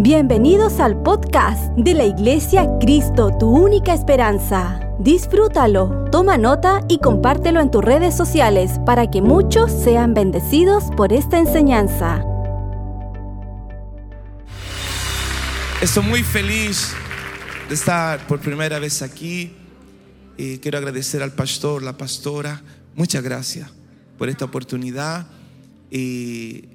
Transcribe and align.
Bienvenidos 0.00 0.78
al 0.78 1.02
podcast 1.02 1.72
de 1.76 1.92
la 1.92 2.04
Iglesia 2.04 2.68
Cristo, 2.80 3.36
tu 3.36 3.48
única 3.48 3.92
esperanza. 3.92 4.78
Disfrútalo, 5.00 6.04
toma 6.12 6.38
nota 6.38 6.82
y 6.88 7.00
compártelo 7.00 7.60
en 7.60 7.72
tus 7.72 7.84
redes 7.84 8.16
sociales 8.16 8.78
para 8.86 9.10
que 9.10 9.20
muchos 9.22 9.72
sean 9.72 10.14
bendecidos 10.14 10.84
por 10.96 11.12
esta 11.12 11.40
enseñanza. 11.40 12.24
Estoy 15.82 16.04
muy 16.04 16.22
feliz 16.22 16.92
de 17.68 17.74
estar 17.74 18.24
por 18.28 18.38
primera 18.38 18.78
vez 18.78 19.02
aquí 19.02 19.52
y 20.36 20.58
quiero 20.58 20.78
agradecer 20.78 21.24
al 21.24 21.32
pastor, 21.32 21.82
la 21.82 21.96
pastora. 21.96 22.62
Muchas 22.94 23.24
gracias 23.24 23.68
por 24.16 24.28
esta 24.28 24.44
oportunidad. 24.44 25.26
Y 25.90 26.66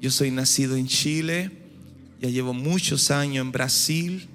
yo 0.00 0.10
soy 0.10 0.30
nacido 0.30 0.74
en 0.74 0.86
Chile 0.86 1.61
ya 2.22 2.28
llevo 2.28 2.54
muchos 2.54 3.10
años 3.10 3.44
en 3.44 3.50
Brasil. 3.50 4.28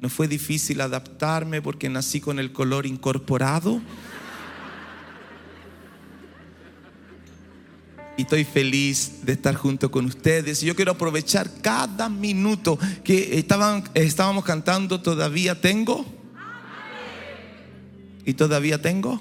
No 0.00 0.08
fue 0.08 0.28
difícil 0.28 0.80
adaptarme 0.80 1.60
porque 1.60 1.88
nací 1.88 2.20
con 2.20 2.38
el 2.38 2.52
color 2.52 2.86
incorporado. 2.86 3.82
Y 8.16 8.22
estoy 8.22 8.44
feliz 8.44 9.24
de 9.24 9.32
estar 9.32 9.56
junto 9.56 9.90
con 9.90 10.04
ustedes. 10.04 10.60
Yo 10.60 10.76
quiero 10.76 10.92
aprovechar 10.92 11.50
cada 11.60 12.08
minuto 12.08 12.78
que 13.02 13.36
estaban, 13.36 13.82
estábamos 13.94 14.44
cantando. 14.44 15.02
Todavía 15.02 15.60
tengo. 15.60 16.06
Y 18.24 18.34
todavía 18.34 18.80
tengo. 18.80 19.20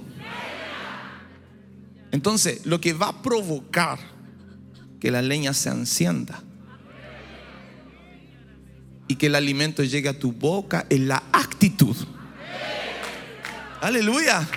Entonces, 2.12 2.63
lo 2.68 2.80
que 2.80 2.93
va 2.93 3.07
a 3.07 3.21
provocar 3.23 3.98
que 4.99 5.09
la 5.09 5.23
leña 5.23 5.52
se 5.55 5.70
encienda 5.70 6.43
y 9.07 9.16
que 9.16 9.27
el 9.27 9.35
alimento 9.35 9.84
llegue 9.84 10.09
a 10.09 10.17
tu 10.17 10.31
boca 10.31 10.85
en 10.90 11.07
la 11.07 11.23
actitud. 11.32 11.96
Aleluya. 13.82 14.48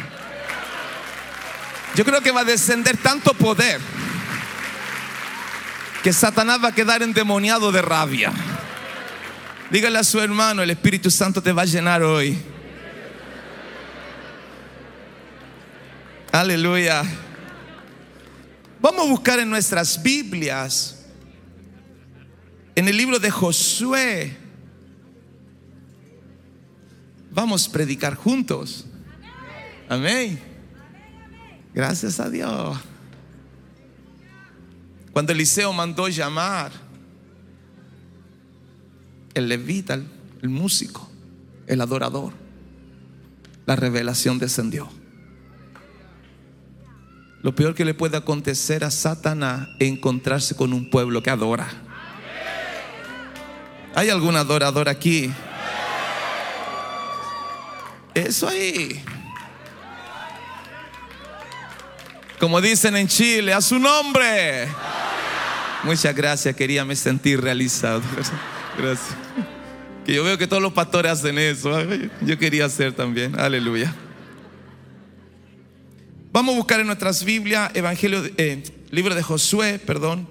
Yo 1.95 2.05
creo 2.05 2.21
que 2.21 2.31
va 2.31 2.43
a 2.43 2.45
descender 2.45 2.97
tanto 2.97 3.33
poder 3.35 3.81
que 6.03 6.13
Satanás 6.13 6.61
va 6.63 6.69
a 6.69 6.75
quedar 6.75 7.03
endemoniado 7.03 7.73
de 7.73 7.83
rabia. 7.83 8.33
Dígale 9.71 9.99
a 9.99 10.05
su 10.05 10.21
hermano, 10.21 10.63
el 10.63 10.71
Espíritu 10.71 11.11
Santo 11.11 11.43
te 11.43 11.53
va 11.53 11.63
a 11.63 11.65
llenar 11.65 12.03
hoy. 12.03 12.39
Aleluya. 16.31 17.03
Vamos 18.81 19.07
a 19.07 19.09
buscar 19.09 19.41
en 19.41 19.51
nuestras 19.51 20.01
Biblias, 20.03 20.96
en 22.77 22.87
el 22.87 22.97
libro 22.97 23.19
de 23.19 23.31
Josué, 23.31 24.47
Vamos 27.37 27.69
a 27.69 27.73
predicar 27.73 28.15
juntos. 28.15 28.87
Amén. 29.91 30.41
Gracias 31.75 32.19
a 32.19 32.31
Dios. 32.31 32.79
Cuando 35.13 35.33
Eliseo 35.33 35.71
mandó 35.75 36.09
llamar 36.09 36.73
el 39.35 39.51
levita, 39.51 40.01
el 40.41 40.49
músico, 40.49 41.11
el 41.67 41.83
adorador, 41.83 42.33
la 43.67 43.77
revelación 43.77 44.39
descendió. 44.39 44.89
Lo 47.43 47.55
peor 47.55 47.75
que 47.75 47.85
le 47.85 47.93
puede 47.93 48.17
acontecer 48.17 48.83
a 48.83 48.91
Satanás 48.91 49.69
es 49.79 49.91
encontrarse 49.91 50.57
con 50.57 50.73
un 50.73 50.89
pueblo 50.89 51.23
que 51.23 51.29
adora. 51.29 51.86
¿Hay 53.97 54.11
algún 54.11 54.37
adorador 54.37 54.91
aquí? 54.91 55.33
Eso 58.13 58.47
ahí. 58.47 59.03
Como 62.39 62.61
dicen 62.61 62.95
en 62.95 63.09
Chile, 63.09 63.55
a 63.55 63.63
su 63.63 63.79
nombre. 63.79 64.69
Muchas 65.83 66.15
gracias, 66.15 66.55
quería 66.55 66.85
me 66.85 66.95
sentir 66.95 67.41
realizado. 67.41 68.03
Gracias. 68.79 69.17
Que 70.05 70.13
yo 70.13 70.25
veo 70.25 70.37
que 70.37 70.47
todos 70.47 70.63
los 70.63 70.75
pastores 70.75 71.13
hacen 71.13 71.39
eso. 71.39 71.73
Yo 72.21 72.37
quería 72.39 72.67
hacer 72.67 72.93
también. 72.93 73.41
Aleluya. 73.41 73.95
Vamos 76.33 76.55
a 76.55 76.59
buscar 76.59 76.81
en 76.81 76.87
nuestras 76.87 77.25
Biblias, 77.25 77.71
Evangelio, 77.73 78.23
eh, 78.37 78.63
libro 78.91 79.15
de 79.15 79.23
Josué, 79.23 79.79
perdón, 79.79 80.29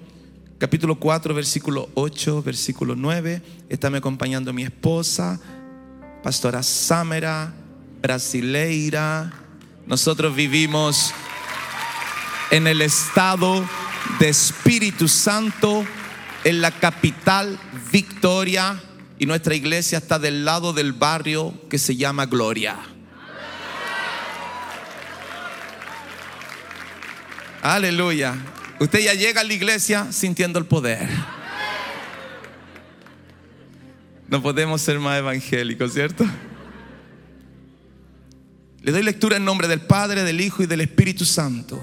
capítulo 0.58 0.96
4, 0.96 1.34
versículo 1.34 1.88
8, 1.94 2.42
versículo 2.42 2.96
9. 2.96 3.42
Está 3.68 3.90
me 3.90 3.98
acompañando 3.98 4.52
mi 4.52 4.62
esposa, 4.62 5.40
pastora 6.22 6.62
Samera 6.62 7.52
brasileira. 8.00 9.32
Nosotros 9.86 10.34
vivimos 10.34 11.12
en 12.50 12.66
el 12.66 12.82
estado 12.82 13.64
de 14.18 14.28
Espíritu 14.28 15.08
Santo, 15.08 15.84
en 16.44 16.60
la 16.60 16.70
capital 16.70 17.58
Victoria, 17.92 18.80
y 19.18 19.26
nuestra 19.26 19.54
iglesia 19.54 19.98
está 19.98 20.18
del 20.18 20.44
lado 20.44 20.72
del 20.72 20.92
barrio 20.92 21.54
que 21.68 21.78
se 21.78 21.96
llama 21.96 22.26
Gloria. 22.26 22.76
Aleluya. 27.62 28.36
Usted 28.78 29.00
ya 29.00 29.14
llega 29.14 29.40
a 29.40 29.44
la 29.44 29.52
iglesia 29.52 30.12
sintiendo 30.12 30.58
el 30.58 30.66
poder. 30.66 31.08
No 34.28 34.42
podemos 34.42 34.82
ser 34.82 34.98
más 34.98 35.18
evangélicos, 35.18 35.92
¿cierto? 35.92 36.24
Le 38.82 38.92
doy 38.92 39.02
lectura 39.02 39.36
en 39.36 39.44
nombre 39.44 39.68
del 39.68 39.80
Padre, 39.80 40.24
del 40.24 40.40
Hijo 40.40 40.62
y 40.62 40.66
del 40.66 40.80
Espíritu 40.80 41.24
Santo. 41.24 41.80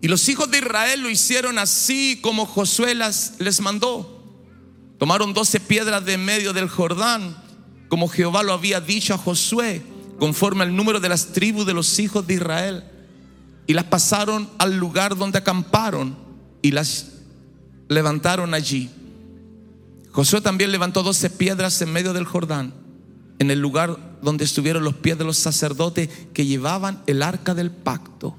Y 0.00 0.08
los 0.08 0.28
hijos 0.28 0.50
de 0.50 0.58
Israel 0.58 1.00
lo 1.00 1.10
hicieron 1.10 1.58
así 1.58 2.18
como 2.20 2.44
Josué 2.44 2.94
les 2.94 3.60
mandó. 3.60 4.20
Tomaron 4.98 5.32
doce 5.34 5.60
piedras 5.60 6.04
de 6.04 6.18
medio 6.18 6.52
del 6.52 6.68
Jordán, 6.68 7.36
como 7.88 8.08
Jehová 8.08 8.42
lo 8.42 8.52
había 8.52 8.80
dicho 8.80 9.14
a 9.14 9.18
Josué, 9.18 9.82
conforme 10.18 10.64
al 10.64 10.74
número 10.74 11.00
de 11.00 11.08
las 11.08 11.32
tribus 11.32 11.66
de 11.66 11.74
los 11.74 11.98
hijos 11.98 12.26
de 12.26 12.34
Israel. 12.34 12.84
Y 13.66 13.74
las 13.74 13.84
pasaron 13.84 14.48
al 14.58 14.76
lugar 14.76 15.16
donde 15.16 15.38
acamparon 15.38 16.16
y 16.62 16.72
las 16.72 17.12
levantaron 17.88 18.54
allí. 18.54 18.90
Josué 20.10 20.40
también 20.40 20.72
levantó 20.72 21.02
doce 21.02 21.30
piedras 21.30 21.80
en 21.82 21.92
medio 21.92 22.12
del 22.12 22.24
Jordán 22.24 22.74
en 23.42 23.50
el 23.50 23.58
lugar 23.58 23.98
donde 24.22 24.44
estuvieron 24.44 24.84
los 24.84 24.94
pies 24.94 25.18
de 25.18 25.24
los 25.24 25.36
sacerdotes 25.36 26.08
que 26.32 26.46
llevaban 26.46 27.02
el 27.08 27.22
arca 27.22 27.54
del 27.54 27.72
pacto 27.72 28.36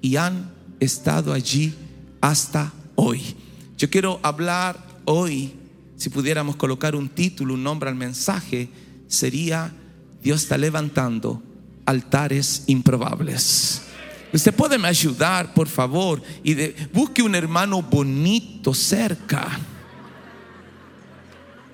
y 0.00 0.16
han 0.16 0.50
estado 0.80 1.32
allí 1.32 1.72
hasta 2.20 2.72
hoy. 2.96 3.36
Yo 3.78 3.90
quiero 3.90 4.18
hablar 4.24 4.84
hoy, 5.04 5.52
si 5.96 6.10
pudiéramos 6.10 6.56
colocar 6.56 6.96
un 6.96 7.08
título, 7.10 7.54
un 7.54 7.62
nombre 7.62 7.90
al 7.90 7.94
mensaje, 7.94 8.68
sería 9.06 9.72
Dios 10.20 10.42
está 10.42 10.58
levantando 10.58 11.40
altares 11.86 12.64
improbables. 12.66 13.82
Usted 14.32 14.54
puede 14.54 14.78
me 14.78 14.88
ayudar, 14.88 15.52
por 15.52 15.68
favor, 15.68 16.22
y 16.42 16.54
busque 16.92 17.22
un 17.22 17.34
hermano 17.34 17.82
bonito 17.82 18.72
cerca 18.72 19.58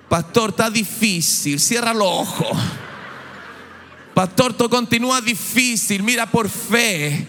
Pastor, 0.09 0.49
está 0.49 0.71
difícil, 0.71 1.59
cierra 1.59 1.93
los 1.93 2.07
ojos. 2.07 2.57
Pastor, 4.15 4.53
todo 4.53 4.67
continúa 4.67 5.21
difícil, 5.21 6.01
mira 6.01 6.25
por 6.25 6.49
fe. 6.49 7.27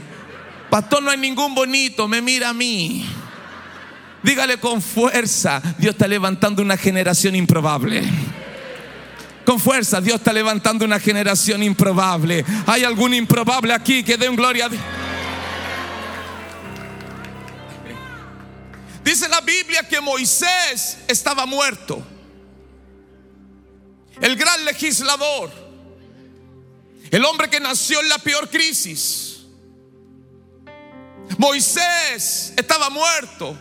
Pastor, 0.70 1.02
no 1.02 1.10
hay 1.10 1.18
ningún 1.18 1.54
bonito, 1.54 2.08
me 2.08 2.22
mira 2.22 2.48
a 2.48 2.54
mí. 2.54 3.04
Dígale 4.22 4.58
con 4.58 4.80
fuerza, 4.80 5.60
Dios 5.78 5.92
está 5.94 6.08
levantando 6.08 6.62
una 6.62 6.78
generación 6.78 7.36
improbable. 7.36 8.02
Con 9.44 9.60
fuerza, 9.60 10.00
Dios 10.00 10.16
está 10.16 10.32
levantando 10.32 10.84
una 10.84 10.98
generación 10.98 11.62
improbable. 11.62 12.44
¿Hay 12.66 12.84
algún 12.84 13.12
improbable 13.12 13.74
aquí 13.74 14.02
que 14.02 14.16
dé 14.16 14.28
un 14.28 14.36
gloria 14.36 14.66
a 14.66 14.68
Dios? 14.70 14.82
Dice 19.10 19.28
la 19.28 19.40
Biblia 19.40 19.82
que 19.88 20.00
Moisés 20.00 20.98
estaba 21.08 21.44
muerto 21.44 22.00
el 24.20 24.36
gran 24.36 24.64
legislador, 24.64 25.50
el 27.10 27.24
hombre 27.24 27.50
que 27.50 27.58
nació 27.58 28.00
en 28.02 28.08
la 28.08 28.18
peor 28.18 28.48
crisis. 28.48 29.40
Moisés 31.38 32.52
estaba 32.56 32.88
muerto. 32.88 33.58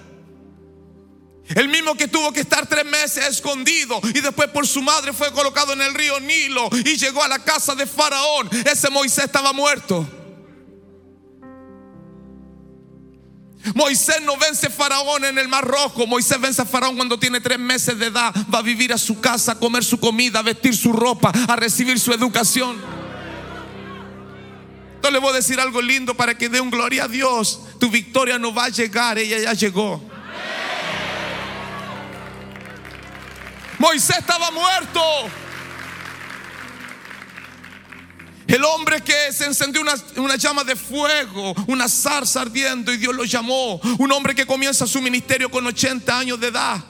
El 1.56 1.68
mismo 1.68 1.96
que 1.96 2.08
tuvo 2.08 2.32
que 2.32 2.42
estar 2.42 2.68
tres 2.68 2.86
meses 2.86 3.26
escondido 3.26 4.00
y 4.04 4.22
después 4.22 4.50
por 4.50 4.68
su 4.68 4.84
madre 4.84 5.14
fue 5.14 5.34
colocado 5.34 5.74
en 5.74 5.82
el 5.82 5.96
río 5.96 6.20
Nilo 6.20 6.70
y 6.72 6.96
llegó 6.96 7.24
a 7.24 7.28
la 7.28 7.40
casa 7.40 7.74
de 7.74 7.88
Faraón. 7.88 8.48
Ese 8.72 8.92
Moisés 8.92 9.26
estaba 9.26 9.52
muerto. 9.52 10.19
Moisés 13.76 14.22
no 14.24 14.38
vence 14.38 14.70
Faraón 14.70 15.26
en 15.26 15.38
el 15.38 15.48
Mar 15.48 15.66
Rojo. 15.66 16.08
Moisés 16.08 16.40
vence 16.40 16.62
a 16.62 16.66
Faraón 16.66 16.96
cuando 16.96 17.20
tiene 17.20 17.42
tres 17.42 17.60
meses 17.60 17.98
de 18.00 18.08
edad. 18.08 18.34
Va 18.54 18.60
a 18.60 18.62
vivir 18.62 18.94
a 18.94 18.98
su 18.98 19.20
casa, 19.20 19.54
a 19.54 19.60
comer 19.60 19.84
su 19.84 20.00
comida, 20.00 20.40
a 20.40 20.44
vestir 20.44 20.76
su 20.76 20.94
ropa, 20.94 21.32
a 21.48 21.56
recibir 21.56 22.00
su 22.00 22.14
educación. 22.14 22.78
Entonces 24.96 25.14
le 25.14 25.20
voy 25.20 25.32
a 25.32 25.36
decir 25.38 25.60
algo 25.60 25.82
lindo 25.82 26.16
para 26.16 26.38
que 26.38 26.50
dé 26.50 26.60
un 26.62 26.70
gloria 26.70 27.06
a 27.06 27.08
Dios. 27.08 27.62
Tu 27.80 27.90
victoria 27.90 28.38
no 28.38 28.54
va 28.54 28.66
a 28.66 28.70
llegar, 28.70 29.18
ella 29.18 29.40
ya 29.40 29.54
llegó. 29.54 30.02
Moisés 33.78 34.18
estaba 34.18 34.52
muerto. 34.52 35.02
El 38.50 38.66
hombre 38.66 39.02
que 39.02 39.32
se 39.32 39.46
encendió 39.46 39.80
una, 40.18 40.36
llama 40.36 40.64
de 40.64 40.76
fuego, 40.76 41.54
una 41.68 41.88
zarza 41.88 42.42
ardiendo 42.42 42.92
y 42.92 42.98
Dios 42.98 43.16
lo 43.16 43.24
llamó. 43.24 43.80
Un 44.00 44.12
hombre 44.12 44.34
que 44.34 44.48
comienza 44.48 44.88
su 44.88 45.00
ministerio 45.04 45.52
con 45.52 45.68
80 45.68 46.18
años 46.18 46.40
de 46.40 46.48
edad. 46.48 46.84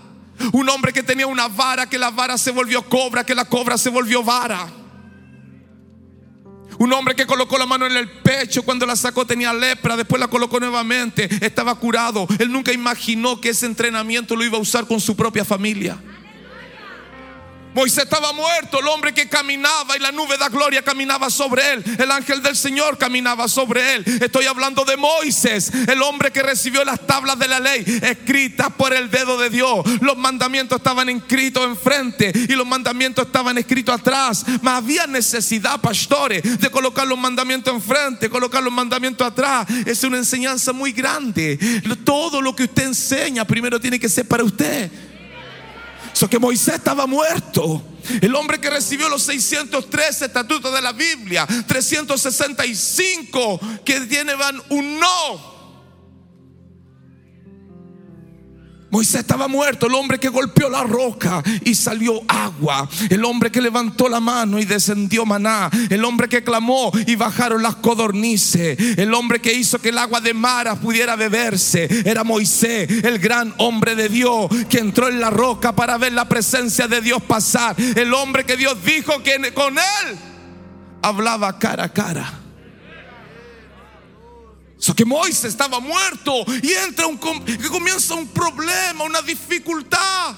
Un 0.53 0.69
hombre 0.69 0.93
que 0.93 1.03
tenía 1.03 1.27
una 1.27 1.49
vara, 1.49 1.89
que 1.89 1.99
la 1.99 2.11
vara 2.11 2.37
se 2.37 2.51
volvió 2.51 2.81
cobra, 2.87 3.25
que 3.25 3.35
la 3.35 3.43
cobra 3.43 3.77
se 3.77 3.89
volvió 3.89 4.23
vara. 4.23 4.71
Un 6.77 6.93
hombre 6.93 7.13
que 7.13 7.25
colocó 7.25 7.57
la 7.57 7.65
mano 7.65 7.85
en 7.85 7.97
el 7.97 8.09
pecho 8.09 8.63
cuando 8.63 8.85
la 8.85 8.95
sacó 8.95 9.27
tenía 9.27 9.51
lepra, 9.51 9.97
después 9.97 10.17
la 10.17 10.29
colocó 10.29 10.61
nuevamente, 10.61 11.27
estaba 11.45 11.75
curado. 11.75 12.25
Él 12.39 12.53
nunca 12.53 12.71
imaginó 12.71 13.41
que 13.41 13.49
ese 13.49 13.65
entrenamiento 13.65 14.37
lo 14.37 14.45
iba 14.45 14.57
a 14.57 14.61
usar 14.61 14.87
con 14.87 15.01
su 15.01 15.13
propia 15.13 15.43
familia. 15.43 15.97
Moisés 17.79 18.03
estaba 18.03 18.33
muerto, 18.33 18.81
el 18.81 18.87
hombre 18.87 19.13
que 19.13 19.29
caminaba 19.29 19.95
y 19.95 20.01
la 20.01 20.11
nube 20.11 20.37
de 20.37 20.49
gloria 20.49 20.81
caminaba 20.81 21.29
sobre 21.29 21.71
él. 21.71 21.83
El 21.97 22.11
ángel 22.11 22.43
del 22.43 22.57
Señor 22.57 22.97
caminaba 22.97 23.47
sobre 23.47 23.95
él. 23.95 24.03
Estoy 24.21 24.47
hablando 24.47 24.83
de 24.83 24.97
Moisés, 24.97 25.71
el 25.87 26.01
hombre 26.01 26.29
que 26.33 26.43
recibió 26.43 26.83
las 26.83 27.07
tablas 27.07 27.39
de 27.39 27.47
la 27.47 27.61
ley 27.61 27.85
escritas 28.01 28.67
por 28.77 28.93
el 28.93 29.09
dedo 29.09 29.37
de 29.37 29.49
Dios. 29.49 29.85
Los 30.01 30.17
mandamientos 30.17 30.79
estaban 30.79 31.07
escritos 31.07 31.63
enfrente 31.63 32.33
y 32.35 32.53
los 32.53 32.67
mandamientos 32.67 33.27
estaban 33.27 33.57
escritos 33.57 33.97
atrás. 33.97 34.43
Mas 34.61 34.73
había 34.73 35.07
necesidad, 35.07 35.79
pastores, 35.79 36.59
de 36.59 36.69
colocar 36.69 37.07
los 37.07 37.17
mandamientos 37.17 37.73
enfrente, 37.73 38.29
colocar 38.29 38.61
los 38.61 38.73
mandamientos 38.73 39.25
atrás. 39.25 39.65
Es 39.85 40.03
una 40.03 40.17
enseñanza 40.17 40.73
muy 40.73 40.91
grande. 40.91 41.57
Todo 42.03 42.41
lo 42.41 42.53
que 42.53 42.63
usted 42.63 42.87
enseña 42.87 43.45
primero 43.45 43.79
tiene 43.79 43.97
que 43.97 44.09
ser 44.09 44.27
para 44.27 44.43
usted. 44.43 44.91
So 46.13 46.29
que 46.29 46.39
Moisés 46.39 46.75
estaba 46.75 47.07
muerto. 47.07 47.81
El 48.21 48.33
hombre 48.35 48.59
que 48.59 48.69
recibió 48.69 49.09
los 49.09 49.23
613 49.23 50.25
estatutos 50.25 50.73
de 50.73 50.81
la 50.81 50.93
Biblia, 50.93 51.45
365 51.67 53.59
que 53.85 54.01
tienen 54.01 54.37
un 54.69 54.99
no. 54.99 55.58
Moisés 58.91 59.21
estaba 59.21 59.47
muerto, 59.47 59.85
el 59.85 59.93
hombre 59.93 60.19
que 60.19 60.29
golpeó 60.29 60.67
la 60.67 60.83
roca 60.83 61.43
y 61.63 61.75
salió 61.75 62.21
agua, 62.27 62.89
el 63.09 63.23
hombre 63.23 63.51
que 63.51 63.61
levantó 63.61 64.09
la 64.09 64.19
mano 64.19 64.57
y 64.57 64.65
descendió 64.65 65.25
maná, 65.25 65.69
el 65.89 66.03
hombre 66.03 66.27
que 66.27 66.43
clamó 66.43 66.91
y 67.05 67.15
bajaron 67.15 67.61
las 67.61 67.75
codornices, 67.75 68.97
el 68.97 69.13
hombre 69.13 69.39
que 69.39 69.53
hizo 69.53 69.79
que 69.79 69.89
el 69.89 69.97
agua 69.97 70.21
de 70.21 70.33
Mara 70.33 70.75
pudiera 70.75 71.15
beberse, 71.15 71.87
era 72.03 72.23
Moisés, 72.23 72.89
el 73.03 73.19
gran 73.19 73.53
hombre 73.57 73.95
de 73.95 74.09
Dios 74.09 74.47
que 74.67 74.79
entró 74.79 75.07
en 75.07 75.19
la 75.19 75.29
roca 75.29 75.75
para 75.75 75.97
ver 75.97 76.13
la 76.13 76.27
presencia 76.27 76.87
de 76.87 77.01
Dios 77.01 77.21
pasar, 77.21 77.75
el 77.79 78.13
hombre 78.13 78.43
que 78.43 78.57
Dios 78.57 78.83
dijo 78.83 79.21
que 79.21 79.53
con 79.53 79.77
él 79.77 80.17
hablaba 81.03 81.59
cara 81.59 81.85
a 81.85 81.93
cara. 81.93 82.48
So 84.79 84.95
que 84.95 85.03
Moisés 85.03 85.43
estaba 85.43 85.81
muerto 85.81 86.45
y 86.63 86.71
entra 86.71 87.05
un 87.05 87.17
que 87.17 87.67
comienza 87.67 88.15
un 88.15 88.29
problema, 88.29 89.03
una 89.03 89.21
dificultad. 89.21 90.35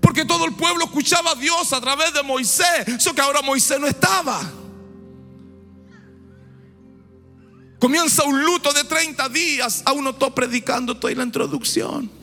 Porque 0.00 0.24
todo 0.24 0.44
el 0.44 0.54
pueblo 0.54 0.86
escuchaba 0.86 1.30
a 1.30 1.34
Dios 1.36 1.72
a 1.72 1.80
través 1.80 2.12
de 2.12 2.22
Moisés. 2.24 2.88
Eso 2.88 3.14
que 3.14 3.20
ahora 3.20 3.40
Moisés 3.40 3.78
no 3.78 3.86
estaba. 3.86 4.40
Comienza 7.78 8.24
un 8.24 8.42
luto 8.44 8.72
de 8.72 8.82
30 8.82 9.28
días. 9.28 9.82
Aún 9.84 10.02
no 10.02 10.10
estoy 10.10 10.30
predicando, 10.32 10.94
estoy 10.94 11.12
en 11.12 11.18
la 11.18 11.24
introducción. 11.24 12.21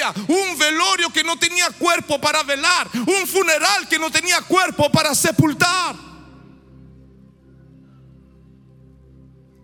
30 0.00 0.12
días, 0.12 0.14
un 0.28 0.58
velorio 0.58 1.10
que 1.10 1.22
no 1.22 1.38
tenía 1.38 1.70
cuerpo 1.70 2.20
para 2.20 2.42
velar, 2.42 2.88
un 2.94 3.26
funeral 3.26 3.88
que 3.88 3.98
no 3.98 4.10
tenía 4.10 4.40
cuerpo 4.42 4.90
para 4.90 5.14
sepultar. 5.14 6.10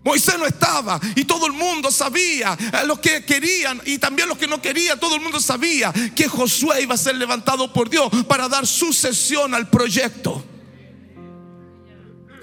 Moisés 0.05 0.39
no 0.39 0.47
estaba 0.47 1.01
y 1.17 1.25
todo 1.25 1.47
el 1.47 1.53
mundo 1.53 1.91
sabía, 1.91 2.57
eh, 2.61 2.87
los 2.87 3.01
que 3.01 3.25
querían 3.25 3.83
y 3.85 3.99
también 3.99 4.29
los 4.29 4.39
que 4.39 4.47
no 4.47 4.63
querían, 4.63 5.01
todo 5.01 5.17
el 5.17 5.21
mundo 5.21 5.41
sabía 5.41 5.93
que 6.15 6.29
Josué 6.29 6.83
iba 6.83 6.95
a 6.95 6.99
ser 6.99 7.17
levantado 7.17 7.73
por 7.73 7.91
Dios 7.91 8.09
para 8.29 8.49
dar 8.49 8.69
sucesión 8.69 9.53
al 9.53 9.69
proyecto. 9.69 10.45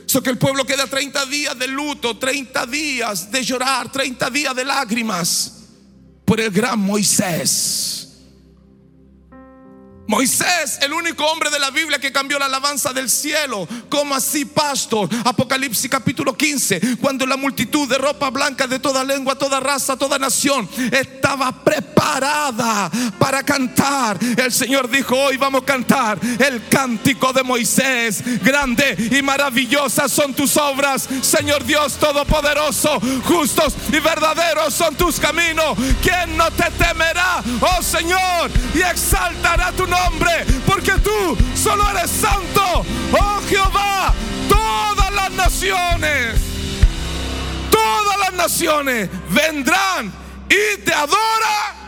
Eso 0.06 0.22
que 0.22 0.30
el 0.30 0.38
pueblo 0.38 0.66
queda 0.66 0.88
30 0.88 1.26
días 1.28 1.58
de 1.58 1.68
luto, 1.70 2.18
30 2.18 2.66
días 2.66 3.32
de 3.32 3.44
llorar, 3.44 3.90
30 3.90 4.30
días 4.30 4.54
de 4.54 4.66
lágrimas 4.66 5.63
por 6.26 6.40
el 6.40 6.52
gran 6.52 6.80
Moisés. 6.80 8.13
Moisés, 10.06 10.80
el 10.82 10.92
único 10.92 11.26
hombre 11.26 11.50
de 11.50 11.60
la 11.60 11.72
Biblia 11.72 11.98
que 11.98 12.12
cambió 12.12 12.38
la 12.38 12.46
alabanza 12.46 12.92
del 12.92 13.10
cielo. 13.10 13.68
como 13.90 14.14
así, 14.14 14.44
pastor? 14.44 15.10
Apocalipsis 15.24 15.90
capítulo 15.90 16.36
15. 16.36 16.98
Cuando 17.00 17.26
la 17.26 17.38
multitud 17.38 17.88
de 17.88 17.98
ropa 17.98 18.30
blanca 18.30 18.68
de 18.68 18.80
toda 18.80 19.04
lengua, 19.04 19.36
toda 19.36 19.62
raza, 19.62 19.96
toda 19.96 20.20
nación 20.20 20.68
estaba 20.92 21.64
preparada 21.64 22.92
para 23.18 23.44
cantar. 23.44 24.18
El 24.22 24.52
Señor 24.52 24.90
dijo: 24.90 25.16
Hoy 25.16 25.38
vamos 25.38 25.62
a 25.62 25.66
cantar 25.66 26.20
el 26.22 26.68
cántico 26.68 27.32
de 27.32 27.44
Moisés. 27.44 28.24
Grande 28.44 29.10
y 29.10 29.22
maravillosas 29.22 30.12
son 30.12 30.34
tus 30.34 30.58
obras, 30.58 31.08
Señor 31.22 31.64
Dios 31.64 31.94
Todopoderoso. 31.94 33.00
Justos 33.26 33.74
y 33.88 34.00
verdaderos 34.00 34.74
son 34.74 34.96
tus 34.96 35.20
caminos. 35.20 35.78
¿Quién 36.02 36.36
no 36.36 36.52
te 36.52 36.70
temerá, 36.72 37.42
oh 37.62 37.82
Señor? 37.82 38.52
Y 38.76 38.82
exaltará 38.82 39.72
tu 39.72 39.88
nombre 39.88 39.93
porque 40.66 40.92
tú 40.94 41.38
solo 41.56 41.90
eres 41.90 42.10
santo. 42.10 42.86
Oh 43.12 43.42
Jehová, 43.48 44.14
todas 44.50 45.14
las 45.14 45.32
naciones, 45.32 46.40
todas 47.70 48.20
las 48.20 48.34
naciones 48.34 49.10
vendrán 49.30 50.12
y 50.50 50.82
te 50.82 50.94
adoran. 50.94 51.84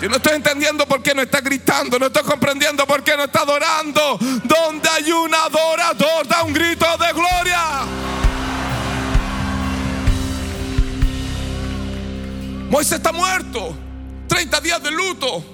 Yo 0.00 0.08
no 0.08 0.16
estoy 0.16 0.34
entendiendo 0.34 0.86
por 0.86 1.02
qué 1.02 1.14
no 1.14 1.22
está 1.22 1.40
gritando, 1.40 1.98
no 1.98 2.06
estoy 2.06 2.24
comprendiendo 2.24 2.86
por 2.86 3.02
qué 3.02 3.16
no 3.16 3.24
está 3.24 3.40
adorando. 3.40 4.18
Donde 4.42 4.88
hay 4.88 5.10
un 5.12 5.34
adorador, 5.34 6.26
da 6.26 6.42
un 6.42 6.52
grito 6.52 6.86
de 6.98 7.12
gloria. 7.12 7.82
Moisés 12.68 12.94
está 12.94 13.12
muerto. 13.12 13.83
30 14.28 14.60
días 14.60 14.82
de 14.82 14.90
luto. 14.90 15.44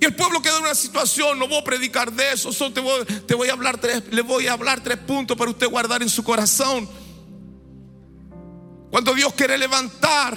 Y 0.00 0.04
el 0.04 0.14
pueblo 0.14 0.42
queda 0.42 0.58
en 0.58 0.64
una 0.64 0.74
situación, 0.74 1.38
no 1.38 1.48
voy 1.48 1.58
a 1.58 1.64
predicar 1.64 2.12
de 2.12 2.32
eso, 2.32 2.50
te 2.72 2.80
voy, 2.80 3.04
te 3.04 3.34
voy 3.34 3.48
a 3.48 3.52
hablar 3.52 3.78
tres, 3.78 4.02
le 4.10 4.22
voy 4.22 4.46
a 4.46 4.52
hablar 4.52 4.82
tres 4.82 4.98
puntos 4.98 5.36
para 5.36 5.50
usted 5.50 5.68
guardar 5.68 6.02
en 6.02 6.08
su 6.08 6.22
corazón. 6.22 6.88
Cuando 8.90 9.14
Dios 9.14 9.32
quiere 9.32 9.56
levantar 9.56 10.36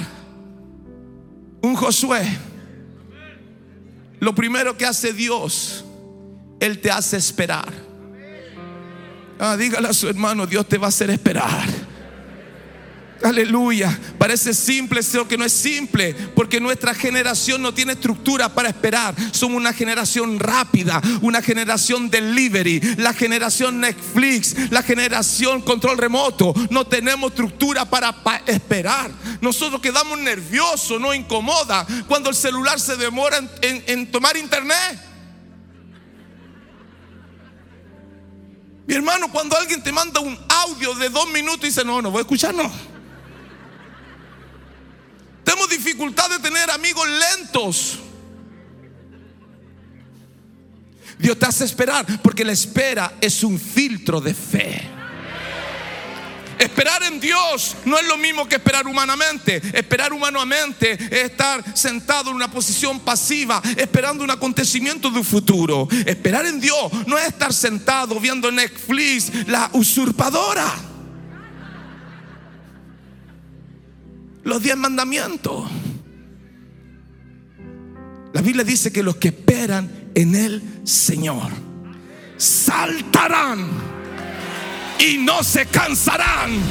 un 1.61 1.75
Josué, 1.75 2.25
lo 4.19 4.33
primero 4.33 4.77
que 4.77 4.85
hace 4.85 5.13
Dios, 5.13 5.83
Él 6.59 6.79
te 6.79 6.89
hace 6.89 7.17
esperar. 7.17 7.71
Ah, 9.39 9.55
dígale 9.55 9.89
a 9.89 9.93
su 9.93 10.07
hermano, 10.07 10.47
Dios 10.47 10.67
te 10.67 10.77
va 10.77 10.87
a 10.87 10.89
hacer 10.89 11.09
esperar. 11.09 11.67
Aleluya. 13.27 13.99
Parece 14.17 14.53
simple, 14.53 15.03
sino 15.03 15.27
que 15.27 15.37
no 15.37 15.43
es 15.43 15.51
simple, 15.51 16.13
porque 16.33 16.61
nuestra 16.61 16.93
generación 16.93 17.61
no 17.61 17.73
tiene 17.73 17.91
estructura 17.91 18.47
para 18.47 18.69
esperar. 18.69 19.13
Somos 19.33 19.57
una 19.57 19.73
generación 19.73 20.39
rápida, 20.39 21.01
una 21.21 21.41
generación 21.41 22.09
delivery, 22.09 22.79
la 22.95 23.13
generación 23.13 23.81
Netflix, 23.81 24.71
la 24.71 24.81
generación 24.81 25.61
control 25.61 25.97
remoto. 25.97 26.53
No 26.69 26.87
tenemos 26.87 27.31
estructura 27.31 27.83
para, 27.83 28.15
esperar. 28.45 29.11
Nosotros 29.41 29.81
quedamos 29.81 30.17
nerviosos, 30.19 30.99
no 31.01 31.13
incomoda 31.13 31.85
cuando 32.07 32.29
el 32.29 32.35
celular 32.35 32.79
se 32.79 32.95
demora 32.95 33.39
en, 33.61 33.83
en 33.87 34.09
tomar 34.09 34.37
internet. 34.37 35.01
Mi 38.85 38.95
hermano, 38.95 39.29
cuando 39.29 39.57
alguien 39.57 39.83
te 39.83 39.91
manda 39.91 40.21
un 40.21 40.39
audio 40.47 40.93
de 40.95 41.09
dos 41.09 41.29
minutos 41.31 41.63
y 41.63 41.67
dice, 41.67 41.83
no, 41.83 42.01
no 42.01 42.09
voy 42.09 42.19
a 42.19 42.21
escuchar, 42.21 42.55
no. 42.55 42.96
Tenemos 45.57 45.69
dificultad 45.69 46.29
de 46.29 46.37
tener 46.37 46.69
amigos 46.69 47.07
lentos. 47.07 47.99
Dios 51.17 51.39
te 51.39 51.47
hace 51.47 51.65
esperar 51.65 52.05
porque 52.21 52.45
la 52.45 52.51
espera 52.51 53.15
es 53.19 53.43
un 53.43 53.59
filtro 53.59 54.21
de 54.21 54.35
fe. 54.35 54.87
Esperar 56.59 57.01
en 57.03 57.19
Dios 57.19 57.75
no 57.85 57.97
es 57.97 58.05
lo 58.05 58.17
mismo 58.17 58.47
que 58.47 58.57
esperar 58.57 58.85
humanamente. 58.85 59.59
Esperar 59.73 60.13
humanamente 60.13 60.91
es 60.91 61.31
estar 61.31 61.75
sentado 61.75 62.29
en 62.29 62.35
una 62.35 62.51
posición 62.51 62.99
pasiva, 62.99 63.59
esperando 63.77 64.23
un 64.23 64.29
acontecimiento 64.29 65.09
de 65.09 65.17
un 65.17 65.25
futuro. 65.25 65.87
Esperar 66.05 66.45
en 66.45 66.59
Dios 66.59 66.91
no 67.07 67.17
es 67.17 67.29
estar 67.29 67.51
sentado 67.51 68.19
viendo 68.19 68.51
Netflix, 68.51 69.47
la 69.47 69.71
usurpadora. 69.73 70.96
Los 74.47 74.63
diez 74.63 74.77
mandamientos. 74.77 75.69
La 78.31 78.41
Biblia 78.41 78.63
dice 78.63 78.93
que 78.93 79.03
los 79.03 79.17
que 79.17 79.27
esperan 79.27 80.09
en 80.15 80.35
el 80.35 80.63
Señor 80.85 81.51
saltarán 82.37 83.67
y 84.99 85.17
no 85.17 85.43
se 85.43 85.65
cansarán. 85.65 86.61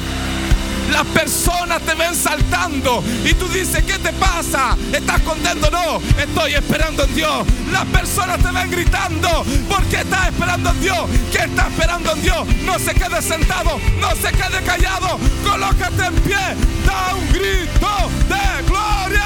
Las 0.91 1.05
personas 1.07 1.81
te 1.81 1.93
ven 1.95 2.15
saltando 2.15 3.03
y 3.23 3.33
tú 3.33 3.47
dices, 3.49 3.83
¿qué 3.83 3.99
te 3.99 4.13
pasa? 4.13 4.75
¿Estás 4.93 5.21
contento? 5.21 5.69
No, 5.69 6.01
estoy 6.17 6.53
esperando 6.53 7.03
en 7.03 7.15
Dios. 7.15 7.45
Las 7.71 7.85
personas 7.85 8.39
te 8.39 8.51
ven 8.51 8.71
gritando, 8.71 9.45
¿por 9.69 9.83
qué 9.85 9.97
estás 9.97 10.27
esperando 10.27 10.69
en 10.71 10.81
Dios? 10.81 11.09
¿Qué 11.31 11.39
estás 11.39 11.67
esperando 11.67 12.13
en 12.13 12.21
Dios? 12.21 12.47
No 12.63 12.79
se 12.79 12.93
quede 12.93 13.21
sentado, 13.21 13.79
no 13.99 14.11
se 14.15 14.31
quede 14.31 14.63
callado, 14.65 15.19
colócate 15.43 16.05
en 16.05 16.15
pie, 16.21 16.55
da 16.85 17.15
un 17.15 17.27
grito 17.33 18.11
de 18.29 18.63
gloria. 18.67 19.23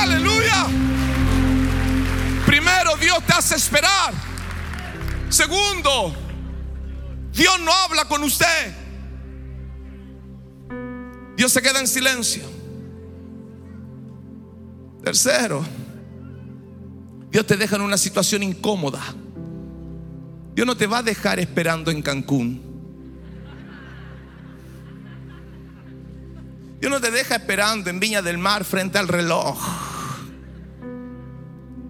Aleluya. 0.00 0.66
Primero, 2.46 2.96
Dios 2.96 3.18
te 3.26 3.32
hace 3.32 3.56
esperar. 3.56 4.14
Segundo, 5.28 6.14
Dios 7.38 7.60
no 7.60 7.72
habla 7.72 8.04
con 8.06 8.24
usted. 8.24 8.74
Dios 11.36 11.52
se 11.52 11.62
queda 11.62 11.78
en 11.78 11.86
silencio. 11.86 12.42
Tercero, 15.04 15.64
Dios 17.30 17.46
te 17.46 17.56
deja 17.56 17.76
en 17.76 17.82
una 17.82 17.96
situación 17.96 18.42
incómoda. 18.42 19.00
Dios 20.52 20.66
no 20.66 20.76
te 20.76 20.88
va 20.88 20.98
a 20.98 21.02
dejar 21.04 21.38
esperando 21.38 21.92
en 21.92 22.02
Cancún. 22.02 22.60
Dios 26.80 26.90
no 26.90 27.00
te 27.00 27.12
deja 27.12 27.36
esperando 27.36 27.88
en 27.88 28.00
Viña 28.00 28.20
del 28.20 28.38
Mar 28.38 28.64
frente 28.64 28.98
al 28.98 29.06
reloj. 29.06 29.56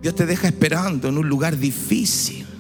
Dios 0.03 0.15
te 0.15 0.27
deja 0.27 0.49
esperando 0.49 1.09
en 1.09 1.17
un 1.17 1.27
lugar 1.27 1.57
difícil. 1.57 2.58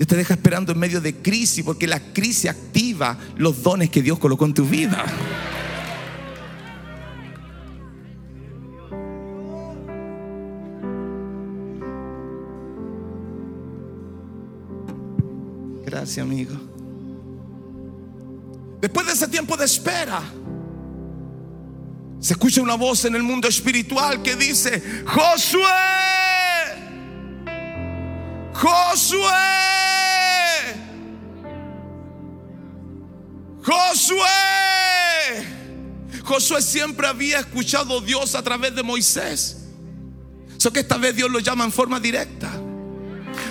Dios 0.00 0.08
te 0.08 0.16
deja 0.16 0.32
esperando 0.32 0.72
en 0.72 0.78
medio 0.78 0.98
de 0.98 1.16
crisis 1.16 1.62
porque 1.62 1.86
la 1.86 2.00
crisis 2.00 2.48
activa 2.48 3.18
los 3.36 3.62
dones 3.62 3.90
que 3.90 4.00
Dios 4.00 4.18
colocó 4.18 4.46
en 4.46 4.54
tu 4.54 4.64
vida. 4.64 5.04
Gracias, 15.84 16.24
amigo. 16.24 16.54
Después 18.80 19.06
de 19.06 19.12
ese 19.12 19.28
tiempo 19.28 19.54
de 19.58 19.66
espera, 19.66 20.22
se 22.20 22.32
escucha 22.32 22.62
una 22.62 22.76
voz 22.76 23.04
en 23.04 23.16
el 23.16 23.22
mundo 23.22 23.48
espiritual 23.48 24.22
que 24.22 24.34
dice, 24.34 24.82
Josué, 25.04 25.60
Josué, 28.54 29.28
Josué. 33.62 34.26
Josué 36.24 36.62
siempre 36.62 37.06
había 37.06 37.40
escuchado 37.40 37.98
a 37.98 38.00
Dios 38.00 38.34
a 38.34 38.42
través 38.42 38.74
de 38.74 38.82
Moisés. 38.82 39.66
Eso 40.56 40.72
que 40.72 40.80
esta 40.80 40.98
vez 40.98 41.16
Dios 41.16 41.30
lo 41.30 41.38
llama 41.38 41.64
en 41.64 41.72
forma 41.72 41.98
directa. 41.98 42.50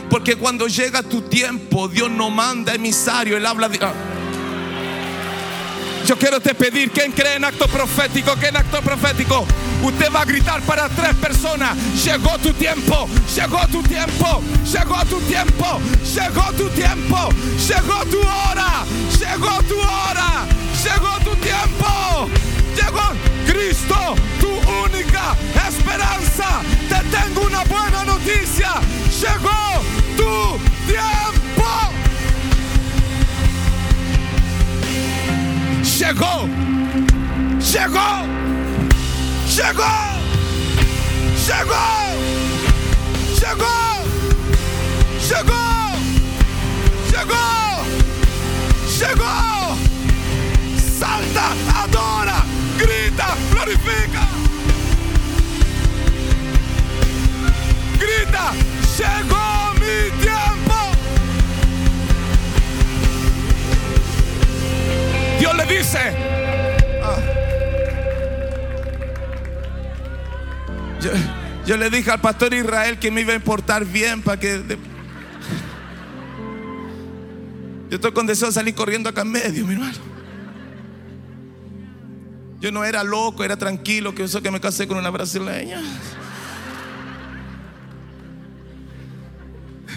Porque 0.09 0.35
cuando 0.35 0.67
llega 0.67 1.03
tu 1.03 1.21
tiempo, 1.21 1.87
Dios 1.87 2.09
no 2.09 2.29
manda 2.29 2.73
emisario, 2.73 3.37
Él 3.37 3.45
habla 3.45 3.69
de... 3.69 3.79
Yo 6.05 6.17
quiero 6.17 6.39
te 6.39 6.55
pedir, 6.55 6.91
¿quién 6.91 7.11
cree 7.11 7.35
en 7.35 7.45
acto 7.45 7.67
profético? 7.67 8.35
¿Qué 8.39 8.47
en 8.47 8.57
acto 8.57 8.81
profético? 8.81 9.45
Usted 9.83 10.11
va 10.13 10.21
a 10.21 10.25
gritar 10.25 10.61
para 10.63 10.89
tres 10.89 11.15
personas, 11.15 11.77
llegó 12.03 12.37
tu 12.39 12.51
tiempo, 12.53 13.07
llegó 13.35 13.59
tu 13.67 13.83
tiempo, 13.83 14.41
llegó 14.71 15.05
tu 15.05 15.21
tiempo, 15.21 15.79
llegó 16.13 16.51
tu 16.53 16.69
tiempo, 16.69 17.29
llegó 17.67 18.05
tu 18.05 18.19
hora, 18.19 18.85
llegó 19.19 19.63
tu 19.63 19.79
hora, 19.79 20.45
llegó 20.83 21.17
tu 21.23 21.35
tiempo, 21.37 22.29
llegó 22.75 23.29
Cristo, 23.45 24.15
tu 24.39 24.49
única 24.83 25.35
esperanza. 25.67 26.61
Te 26.89 27.03
tengo 27.09 27.41
una 27.41 27.63
buena 27.63 28.03
noticia, 28.03 28.73
llegó 29.21 29.58
Llegó, 36.09 36.47
llegó, 37.71 38.25
llegó, 39.55 39.93
llegó, 41.45 41.85
llegó, 43.39 43.75
llegó, 45.29 45.63
llegó, 47.11 47.43
llegó. 48.97 49.35
Salta, 50.99 51.45
adora, 51.75 52.43
grita, 52.79 53.27
glorifica. 53.51 54.23
Grita, 57.99 58.53
llegó 58.97 59.45
mi 59.79 60.23
Le 65.55 65.65
dice, 65.65 65.99
ah. 67.03 67.17
yo, 71.65 71.77
le 71.77 71.89
dije 71.89 72.11
al 72.11 72.21
pastor 72.21 72.53
Israel 72.53 72.99
que 72.99 73.09
me 73.11 73.21
iba 73.21 73.33
a 73.33 73.35
importar 73.35 73.85
bien 73.85 74.21
para 74.21 74.39
que... 74.39 74.63
Yo 77.89 77.95
estoy 77.95 78.11
con 78.11 78.27
deseo 78.27 78.49
de 78.49 78.53
salir 78.53 78.75
corriendo 78.75 79.09
acá 79.09 79.21
en 79.21 79.31
medio, 79.31 79.65
mi 79.65 79.73
hermano. 79.73 79.97
Yo 82.59 82.71
no 82.71 82.83
era 82.83 83.03
loco, 83.03 83.43
era 83.43 83.57
tranquilo, 83.57 84.13
que 84.13 84.23
eso 84.23 84.41
que 84.41 84.51
me 84.51 84.59
casé 84.59 84.87
con 84.87 84.97
una 84.97 85.09
brasileña. 85.09 85.81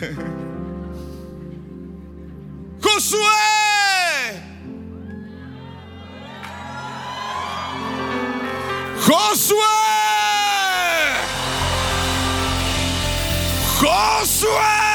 Josué. 2.81 3.52
Josué. 9.13 9.57
Josué. 13.79 14.92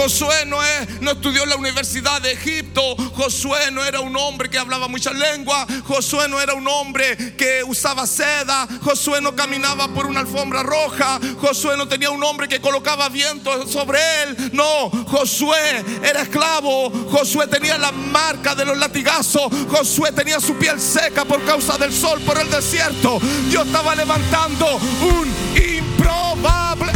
Josué 0.00 0.46
no, 0.46 0.62
es, 0.62 1.02
no 1.02 1.10
estudió 1.10 1.42
en 1.42 1.50
la 1.50 1.56
Universidad 1.56 2.22
de 2.22 2.32
Egipto. 2.32 2.96
Josué 3.16 3.70
no 3.70 3.84
era 3.84 4.00
un 4.00 4.16
hombre 4.16 4.48
que 4.48 4.56
hablaba 4.56 4.88
muchas 4.88 5.14
lenguas. 5.14 5.66
Josué 5.86 6.26
no 6.26 6.40
era 6.40 6.54
un 6.54 6.66
hombre 6.66 7.36
que 7.36 7.62
usaba 7.64 8.06
seda. 8.06 8.66
Josué 8.80 9.20
no 9.20 9.36
caminaba 9.36 9.88
por 9.88 10.06
una 10.06 10.20
alfombra 10.20 10.62
roja. 10.62 11.20
Josué 11.42 11.76
no 11.76 11.86
tenía 11.86 12.08
un 12.08 12.24
hombre 12.24 12.48
que 12.48 12.62
colocaba 12.62 13.10
viento 13.10 13.68
sobre 13.68 13.98
él. 14.22 14.50
No, 14.54 14.88
Josué 14.88 15.84
era 16.02 16.22
esclavo. 16.22 16.88
Josué 17.10 17.46
tenía 17.46 17.76
la 17.76 17.92
marca 17.92 18.54
de 18.54 18.64
los 18.64 18.78
latigazos. 18.78 19.52
Josué 19.68 20.12
tenía 20.12 20.40
su 20.40 20.54
piel 20.54 20.80
seca 20.80 21.26
por 21.26 21.44
causa 21.44 21.76
del 21.76 21.92
sol 21.92 22.22
por 22.22 22.38
el 22.38 22.48
desierto. 22.50 23.20
Dios 23.50 23.66
estaba 23.66 23.94
levantando 23.94 24.66
un 25.02 25.28
improbable. 25.62 26.89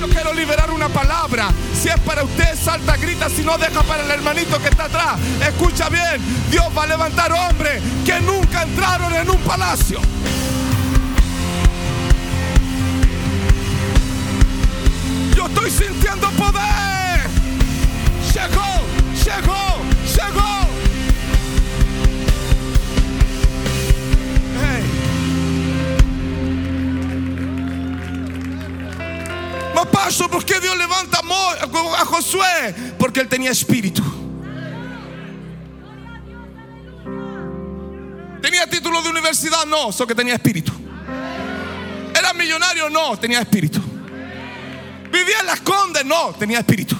Yo 0.00 0.08
quiero 0.08 0.32
liberar 0.32 0.70
una 0.70 0.88
palabra. 0.88 1.50
Si 1.74 1.88
es 1.90 2.00
para 2.00 2.24
usted, 2.24 2.56
salta, 2.56 2.96
grita. 2.96 3.28
Si 3.28 3.42
no, 3.42 3.58
deja 3.58 3.82
para 3.82 4.02
el 4.02 4.10
hermanito 4.10 4.58
que 4.58 4.68
está 4.68 4.84
atrás. 4.84 5.20
Escucha 5.46 5.90
bien. 5.90 6.22
Dios 6.50 6.64
va 6.76 6.84
a 6.84 6.86
levantar 6.86 7.30
hombres 7.30 7.82
que 8.06 8.18
nunca 8.20 8.62
entraron 8.62 9.14
en 9.14 9.28
un 9.28 9.36
palacio. 9.42 10.00
Yo 15.36 15.46
estoy 15.46 15.70
sintiendo 15.70 16.30
poder. 16.30 17.28
Llegó, 18.32 18.86
llegó, 19.22 19.76
llegó. 20.16 20.59
Paso 30.02 30.30
porque 30.30 30.58
Dios 30.60 30.78
levanta 30.78 31.20
a 31.20 32.04
Josué 32.06 32.74
porque 32.98 33.20
él 33.20 33.28
tenía 33.28 33.50
espíritu. 33.50 34.02
¿Tenía 38.40 38.66
título 38.66 39.02
de 39.02 39.10
universidad? 39.10 39.66
No, 39.66 39.92
solo 39.92 40.06
que 40.06 40.14
tenía 40.14 40.34
espíritu. 40.34 40.72
¿Era 42.18 42.32
millonario? 42.32 42.88
No, 42.88 43.18
tenía 43.18 43.40
espíritu. 43.40 43.78
¿Vivía 45.12 45.40
en 45.40 45.46
las 45.46 45.60
condes? 45.60 46.06
No, 46.06 46.32
tenía 46.32 46.60
espíritu. 46.60 46.96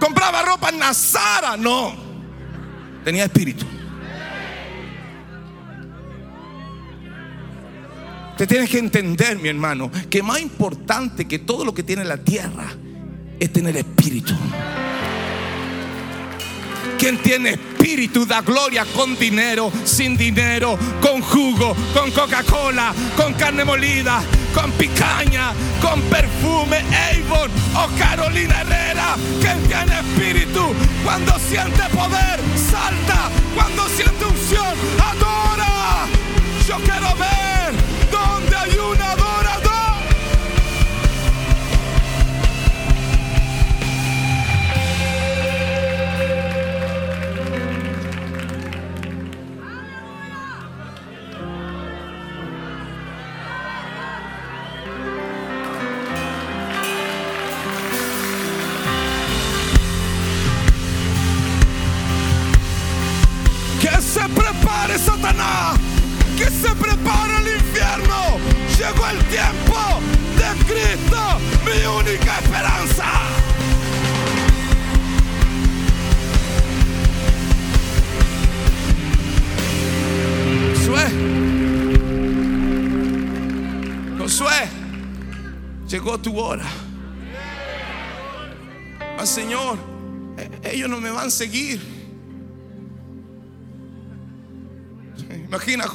¿Compraba 0.00 0.42
ropa 0.42 0.70
en 0.70 0.80
Nazara? 0.80 1.56
No, 1.56 1.94
tenía 3.04 3.24
espíritu. 3.26 3.64
Te 8.36 8.46
tienes 8.46 8.70
que 8.70 8.78
entender, 8.78 9.38
mi 9.38 9.48
hermano, 9.48 9.90
que 10.08 10.22
más 10.22 10.40
importante 10.40 11.26
que 11.26 11.38
todo 11.38 11.64
lo 11.64 11.74
que 11.74 11.82
tiene 11.82 12.04
la 12.04 12.16
tierra 12.16 12.66
es 13.38 13.52
tener 13.52 13.76
espíritu. 13.76 14.34
Quien 16.98 17.18
tiene 17.18 17.50
espíritu 17.50 18.24
da 18.24 18.40
gloria 18.40 18.86
con 18.94 19.16
dinero, 19.16 19.70
sin 19.84 20.16
dinero, 20.16 20.78
con 21.00 21.20
jugo, 21.20 21.76
con 21.92 22.10
Coca-Cola, 22.12 22.94
con 23.16 23.34
carne 23.34 23.64
molida, 23.64 24.22
con 24.54 24.70
picaña, 24.72 25.52
con 25.80 26.00
perfume 26.02 26.78
Avon 26.78 27.50
o 27.74 27.98
Carolina 27.98 28.60
Herrera. 28.60 29.16
Quien 29.40 29.60
tiene 29.64 29.98
espíritu, 29.98 30.72
cuando 31.04 31.36
siente 31.38 31.82
poder, 31.92 32.40
salta. 32.70 33.30
Cuando 33.54 33.88
siente 33.88 34.24
unción, 34.24 34.74
adora. 35.00 36.06
Yo 36.68 36.76
quiero 36.76 37.14
ver 37.16 37.51
donde 38.10 38.56
hay 38.56 38.81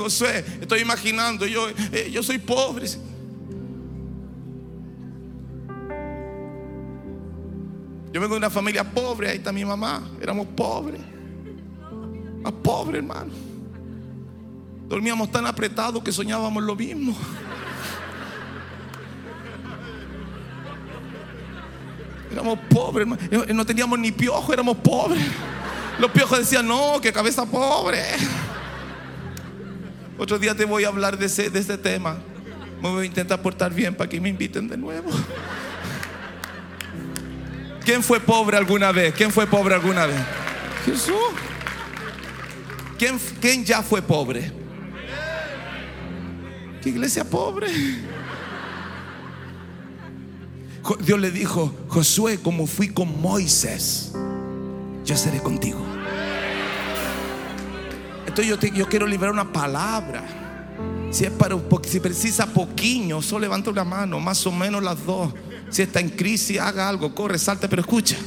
Estoy 0.08 0.82
imaginando, 0.82 1.46
yo, 1.46 1.68
eh, 1.70 2.10
yo 2.12 2.24
soy 2.24 2.38
pobre. 2.38 2.88
Yo 8.12 8.22
vengo 8.22 8.34
de 8.36 8.38
una 8.38 8.50
familia 8.50 8.84
pobre, 8.84 9.30
ahí 9.30 9.38
está 9.38 9.52
mi 9.52 9.66
mamá, 9.66 10.02
éramos 10.22 10.48
pobres. 10.48 11.02
Más 12.42 12.54
pobres, 12.54 13.00
hermano. 13.04 13.32
Dormíamos 14.88 15.30
tan 15.30 15.46
apretados 15.46 16.02
que 16.02 16.12
soñábamos 16.12 16.64
lo 16.64 16.76
mismo. 16.76 17.16
Éramos 22.32 22.60
pobres, 22.70 23.08
hermano. 23.08 23.22
Eh, 23.30 23.54
No 23.54 23.66
teníamos 23.66 24.00
ni 24.00 24.12
piojo, 24.12 24.54
éramos 24.54 24.78
pobres. 24.78 25.22
Los 26.00 26.12
piojos 26.12 26.40
decían, 26.40 26.68
no, 26.68 27.02
que 27.02 27.12
cabeza 27.12 27.46
pobre. 27.46 28.02
Otro 30.18 30.40
día 30.40 30.56
te 30.56 30.66
voy 30.66 30.84
a 30.84 30.88
hablar 30.88 31.18
de 31.18 31.28
ese, 31.28 31.50
de 31.50 31.60
ese 31.60 31.78
tema. 31.78 32.18
Me 32.82 32.90
voy 32.90 33.04
a 33.04 33.06
intentar 33.06 33.42
portar 33.42 33.74
bien 33.74 33.96
para 33.96 34.10
que 34.10 34.20
me 34.20 34.30
inviten 34.30 34.68
de 34.68 34.78
nuevo. 34.78 35.10
¿Quién 37.86 38.04
fue 38.04 38.20
pobre 38.20 38.58
alguna 38.58 38.92
vez? 38.92 39.14
¿Quién 39.14 39.32
fue 39.32 39.48
pobre 39.48 39.76
alguna 39.76 40.06
vez? 40.06 40.20
Jesús. 40.86 41.16
¿Quién, 42.98 43.20
quién 43.40 43.64
ya 43.64 43.82
fue 43.82 44.02
pobre? 44.02 44.52
¿Qué 46.82 46.90
iglesia 46.90 47.24
pobre? 47.24 47.68
Dios 51.00 51.20
le 51.20 51.32
dijo, 51.32 51.76
Josué, 51.90 52.40
como 52.40 52.66
fui 52.66 52.90
con 52.90 53.22
Moisés, 53.22 54.14
yo 55.06 55.16
seré 55.18 55.40
contigo. 55.40 55.97
Entonces 58.28 58.72
yo, 58.76 58.88
quiero 58.88 59.08
liberar 59.08 59.34
una 59.34 59.52
palabra. 59.52 60.24
Si 61.12 61.24
es 61.24 61.32
para 61.32 61.56
si 61.84 62.00
precisa 62.00 62.46
poquillo, 62.46 63.22
solo 63.22 63.42
levanta 63.42 63.72
una 63.72 63.86
mano, 63.86 64.20
más 64.20 64.46
o 64.46 64.52
menos 64.52 64.84
las 64.84 65.04
dos. 65.06 65.34
Si 65.70 65.82
está 65.82 66.02
en 66.02 66.10
crisis, 66.10 66.60
haga 66.60 66.88
algo, 66.90 67.16
corre, 67.16 67.40
salte, 67.40 67.68
pero 67.68 67.82
escucha. 67.82 68.18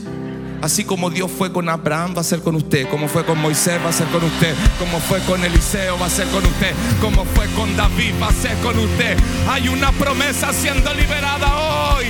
Así 0.62 0.84
como 0.84 1.08
Dios 1.08 1.30
fue 1.30 1.52
con 1.52 1.68
Abraham, 1.68 2.14
va 2.16 2.20
a 2.20 2.24
ser 2.24 2.40
con 2.40 2.54
usted. 2.54 2.88
Como 2.88 3.08
fue 3.08 3.24
con 3.24 3.38
Moisés, 3.38 3.80
va 3.84 3.90
a 3.90 3.92
ser 3.92 4.06
con 4.08 4.24
usted. 4.24 4.54
Como 4.78 4.98
fue 5.00 5.20
con 5.20 5.42
Eliseo, 5.44 5.98
va 5.98 6.06
a 6.06 6.10
ser 6.10 6.26
con 6.28 6.44
usted. 6.44 6.74
Como 7.00 7.24
fue 7.24 7.46
con 7.56 7.74
David, 7.76 8.14
va 8.20 8.28
a 8.28 8.32
ser 8.32 8.56
con 8.58 8.78
usted. 8.78 9.16
Hay 9.48 9.68
una 9.68 9.92
promesa 9.92 10.52
siendo 10.52 10.92
liberada 10.94 11.94
hoy. 11.94 12.06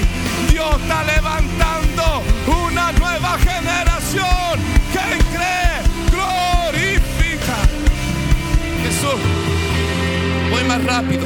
Dios 0.50 0.80
está 0.80 1.04
levantando 1.04 2.22
una 2.66 2.92
nueva 2.92 3.38
generación. 3.38 4.79
Voy 10.50 10.64
más 10.64 10.84
rápido. 10.84 11.24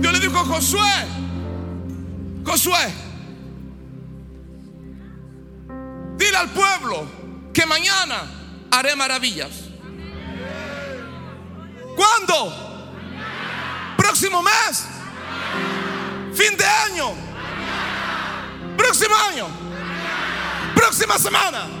Dios 0.00 0.12
le 0.12 0.20
dijo 0.20 0.38
a 0.38 0.44
Josué, 0.44 1.06
Josué, 2.44 2.94
dile 6.16 6.36
al 6.36 6.50
pueblo 6.50 7.06
que 7.52 7.66
mañana 7.66 8.22
haré 8.70 8.96
maravillas. 8.96 9.50
¿Cuándo? 11.96 12.52
Próximo 13.96 14.42
mes. 14.42 14.86
Fin 16.34 16.56
de 16.56 16.64
año. 16.64 17.12
Próximo 18.76 19.14
año. 19.30 19.46
Próxima 20.74 21.18
semana. 21.18 21.75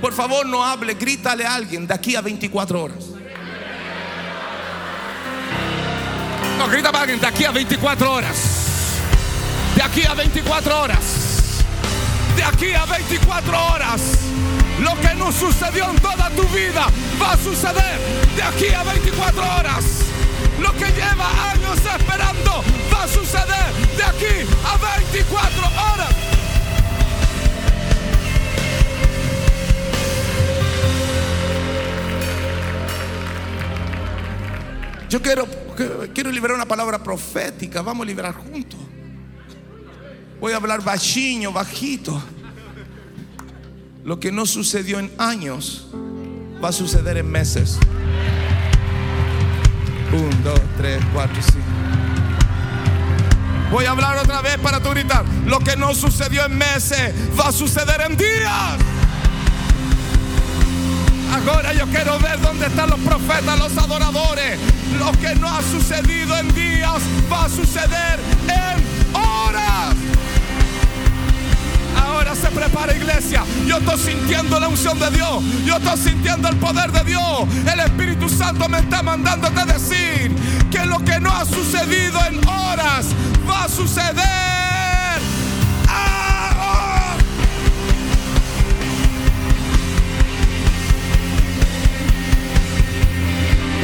Por 0.00 0.12
favor, 0.12 0.46
no 0.46 0.64
hable, 0.64 0.94
grítale 0.94 1.44
a 1.44 1.54
alguien 1.54 1.86
de 1.86 1.94
aquí 1.94 2.14
a 2.14 2.20
24 2.20 2.82
horas. 2.82 3.04
No, 6.58 6.68
grita 6.68 6.90
para 6.90 7.02
alguien 7.02 7.20
de 7.20 7.26
aquí 7.26 7.44
a 7.44 7.50
24 7.50 8.12
horas. 8.12 8.36
De 9.74 9.82
aquí 9.82 10.04
a 10.04 10.14
24 10.14 10.80
horas. 10.80 11.64
De 12.36 12.44
aquí 12.44 12.72
a 12.72 12.84
24 12.84 13.66
horas. 13.66 14.00
Lo 14.80 14.94
que 15.00 15.14
no 15.14 15.32
sucedió 15.32 15.90
en 15.90 15.96
toda 15.96 16.30
tu 16.30 16.42
vida 16.48 16.86
va 17.20 17.32
a 17.32 17.36
suceder 17.36 17.98
de 18.36 18.42
aquí 18.42 18.72
a 18.72 18.84
24 18.84 19.42
horas. 19.56 19.84
Lo 20.60 20.72
que 20.72 20.86
lleva 20.86 21.50
años 21.50 21.78
esperando 21.78 22.64
va 22.92 23.02
a 23.04 23.08
suceder 23.08 23.72
de 23.96 24.04
aquí 24.04 24.48
a 24.64 25.00
24 25.00 25.66
horas. 25.66 26.37
Yo 35.08 35.22
quiero, 35.22 35.46
quiero 36.14 36.30
liberar 36.30 36.54
una 36.54 36.66
palabra 36.66 37.02
profética. 37.02 37.80
Vamos 37.82 38.04
a 38.04 38.06
liberar 38.06 38.34
juntos. 38.34 38.78
Voy 40.40 40.52
a 40.52 40.56
hablar 40.56 40.82
bajiño, 40.82 41.52
bajito. 41.52 42.22
Lo 44.04 44.20
que 44.20 44.30
no 44.30 44.46
sucedió 44.46 44.98
en 44.98 45.10
años 45.18 45.88
va 46.62 46.68
a 46.68 46.72
suceder 46.72 47.16
en 47.16 47.30
meses. 47.30 47.78
Un, 50.12 50.42
dos, 50.42 50.60
tres, 50.76 51.02
cuatro, 51.12 51.42
cinco. 51.42 51.66
Voy 53.70 53.84
a 53.84 53.90
hablar 53.90 54.16
otra 54.16 54.40
vez 54.40 54.56
para 54.58 54.82
tu 54.82 54.90
gritar. 54.90 55.24
Lo 55.46 55.58
que 55.58 55.76
no 55.76 55.94
sucedió 55.94 56.44
en 56.46 56.56
meses 56.56 57.14
va 57.38 57.48
a 57.48 57.52
suceder 57.52 58.00
en 58.02 58.16
días. 58.16 58.78
Ahora 61.32 61.72
yo 61.72 61.86
quiero 61.86 62.18
ver 62.18 62.40
dónde 62.40 62.66
están 62.66 62.90
los 62.90 63.00
profetas, 63.00 63.58
los 63.58 63.76
adoradores. 63.76 64.58
Lo 64.98 65.12
que 65.12 65.34
no 65.36 65.48
ha 65.48 65.62
sucedido 65.62 66.36
en 66.38 66.54
días 66.54 67.00
va 67.30 67.44
a 67.44 67.48
suceder 67.48 68.20
en 68.48 69.14
horas. 69.14 69.94
Ahora 72.02 72.34
se 72.34 72.48
prepara 72.48 72.96
iglesia. 72.96 73.44
Yo 73.66 73.78
estoy 73.78 73.98
sintiendo 73.98 74.58
la 74.58 74.68
unción 74.68 74.98
de 74.98 75.10
Dios. 75.10 75.44
Yo 75.64 75.76
estoy 75.76 75.98
sintiendo 75.98 76.48
el 76.48 76.56
poder 76.56 76.90
de 76.92 77.04
Dios. 77.04 77.44
El 77.72 77.80
Espíritu 77.80 78.28
Santo 78.28 78.68
me 78.68 78.78
está 78.78 79.02
mandando 79.02 79.48
a 79.48 79.64
decir 79.64 80.34
que 80.70 80.84
lo 80.86 80.98
que 81.04 81.20
no 81.20 81.30
ha 81.30 81.44
sucedido 81.44 82.18
en 82.26 82.46
horas 82.48 83.06
va 83.48 83.64
a 83.64 83.68
suceder. 83.68 84.47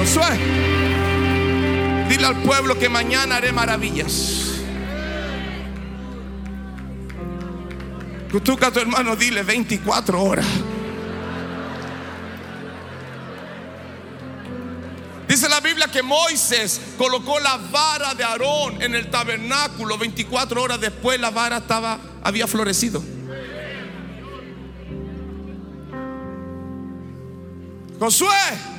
Josué, 0.05 0.38
dile 2.09 2.27
al 2.27 2.43
pueblo 2.43 2.79
que 2.79 2.90
mañana 2.90 3.37
haré 3.37 3.53
maravillas. 3.53 4.45
Tú 8.43 8.59
a 8.61 8.71
tu 8.71 8.81
hermano 8.81 9.17
dile 9.17 9.43
24 9.43 10.23
horas. 10.23 10.47
Dice 15.27 15.49
la 15.49 15.61
Biblia 15.61 15.87
que 15.87 16.03
Moisés 16.03 16.81
colocó 16.99 17.40
la 17.40 17.57
vara 17.57 18.14
de 18.14 18.25
Aarón 18.25 18.83
en 18.83 18.95
el 18.95 19.09
tabernáculo. 19.11 19.97
24 19.97 20.62
horas 20.62 20.81
después 20.81 21.19
la 21.19 21.31
vara 21.31 21.59
estaba, 21.59 21.99
había 22.23 22.47
florecido. 22.47 23.03
Josué, 27.99 28.74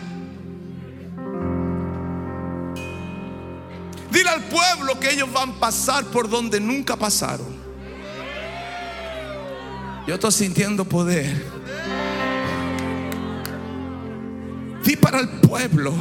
dile 4.15 4.29
al 4.29 4.43
pueblo 4.45 4.97
que 4.97 5.11
ellos 5.11 5.31
van 5.31 5.49
a 5.49 5.59
pasar 5.59 6.05
por 6.05 6.29
donde 6.29 6.61
nunca 6.61 6.95
pasaron. 6.95 7.47
Yo 10.07 10.13
estoy 10.13 10.31
sintiendo 10.31 10.85
poder. 10.85 11.53
Di 14.83 14.95
para 14.95 15.19
el 15.19 15.27
pueblo 15.41 15.93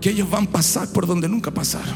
que 0.00 0.10
ellos 0.10 0.28
van 0.28 0.44
a 0.44 0.50
pasar 0.50 0.88
por 0.88 1.06
donde 1.06 1.28
nunca 1.28 1.52
pasaron. 1.52 1.94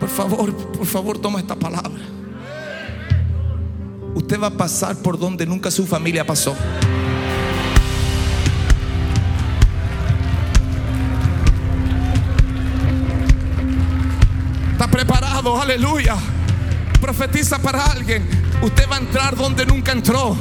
Por 0.00 0.08
favor, 0.08 0.54
por 0.72 0.86
favor, 0.86 1.18
toma 1.18 1.40
esta 1.40 1.54
palabra. 1.54 2.17
Usted 4.28 4.42
va 4.42 4.48
a 4.48 4.50
pasar 4.50 4.94
por 4.96 5.18
donde 5.18 5.46
nunca 5.46 5.70
su 5.70 5.86
familia 5.86 6.26
pasó. 6.26 6.54
aleluya. 15.62 16.14
Profetiza 17.00 17.58
para 17.58 17.86
alguien. 17.86 18.28
Usted 18.60 18.84
va 18.90 18.96
a 18.96 18.98
entrar 18.98 19.34
donde 19.34 19.64
nunca 19.64 19.92
entró. 19.92 20.36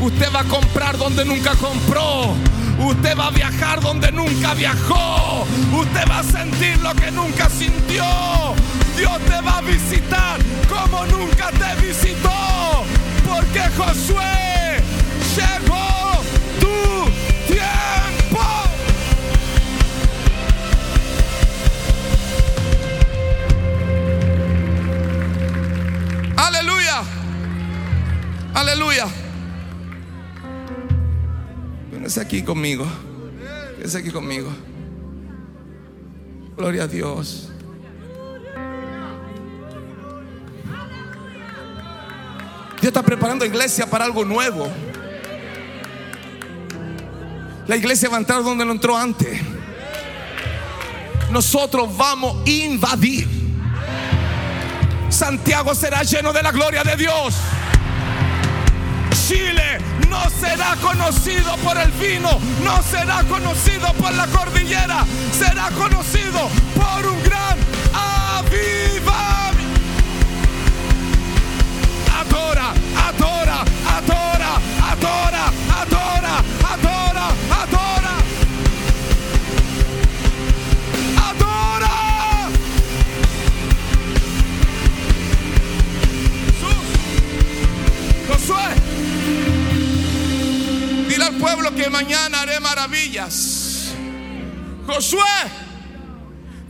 Usted 0.00 0.28
va 0.32 0.42
a 0.42 0.44
comprar 0.44 0.96
donde 0.96 1.24
nunca 1.24 1.56
compró. 1.56 2.36
Usted 2.78 3.18
va 3.18 3.26
a 3.26 3.30
viajar 3.30 3.80
donde 3.80 4.12
nunca 4.12 4.54
viajó. 4.54 5.44
Usted 5.72 6.04
va 6.08 6.20
a 6.20 6.22
sentir 6.22 6.78
lo 6.78 6.94
que 6.94 7.10
nunca 7.10 7.50
sintió. 7.50 8.04
Dios 8.96 9.18
te 9.26 9.40
va 9.40 9.58
a 9.58 9.62
visitar 9.62 10.38
como 10.68 11.04
nunca 11.06 11.50
te 11.50 11.84
visitó. 11.84 12.51
Porque 13.52 13.68
Josué 13.76 14.80
llegó 15.36 16.22
tu 16.58 17.52
tiempo. 17.52 18.40
Aleluya. 26.34 27.02
Aleluya. 28.54 29.06
Véngase 31.90 32.20
aquí 32.22 32.42
conmigo. 32.42 32.86
Véngase 33.76 33.98
aquí 33.98 34.10
conmigo. 34.10 34.50
Gloria 36.56 36.84
a 36.84 36.88
Dios. 36.88 37.51
Dios 42.82 42.90
está 42.90 43.04
preparando 43.04 43.44
iglesia 43.44 43.86
para 43.86 44.04
algo 44.04 44.24
nuevo. 44.24 44.68
La 47.68 47.76
iglesia 47.76 48.08
va 48.08 48.16
a 48.16 48.18
entrar 48.18 48.42
donde 48.42 48.64
no 48.64 48.72
entró 48.72 48.98
antes. 48.98 49.40
Nosotros 51.30 51.96
vamos 51.96 52.44
a 52.44 52.50
invadir. 52.50 53.28
Santiago 55.10 55.76
será 55.76 56.02
lleno 56.02 56.32
de 56.32 56.42
la 56.42 56.50
gloria 56.50 56.82
de 56.82 56.96
Dios. 56.96 57.36
Chile 59.28 59.78
no 60.10 60.28
será 60.40 60.74
conocido 60.82 61.54
por 61.58 61.78
el 61.78 61.92
vino, 61.92 62.30
no 62.64 62.82
será 62.82 63.22
conocido 63.28 63.92
por 63.94 64.12
la 64.12 64.26
cordillera, 64.26 65.06
será 65.30 65.70
conocido 65.70 66.48
por 66.74 67.06
un 67.06 67.21
adora, 75.02 75.52
adora, 75.80 76.44
adora, 76.70 77.26
adora, 77.50 78.14
adora. 81.16 82.50
Josué, 88.28 88.74
dile 91.08 91.24
al 91.24 91.34
pueblo 91.36 91.74
que 91.74 91.90
mañana 91.90 92.42
haré 92.42 92.60
maravillas. 92.60 93.92
Josué, 94.86 95.20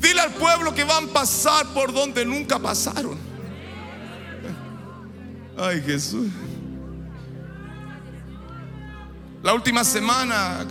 dile 0.00 0.20
al 0.20 0.32
pueblo 0.32 0.74
que 0.74 0.84
van 0.84 1.04
a 1.10 1.12
pasar 1.12 1.66
por 1.74 1.92
donde 1.92 2.24
nunca 2.24 2.58
pasaron. 2.58 3.18
Ay 5.58 5.82
Jesús. 5.82 6.28
La 9.42 9.52
última 9.54 9.82
semana 9.82 10.64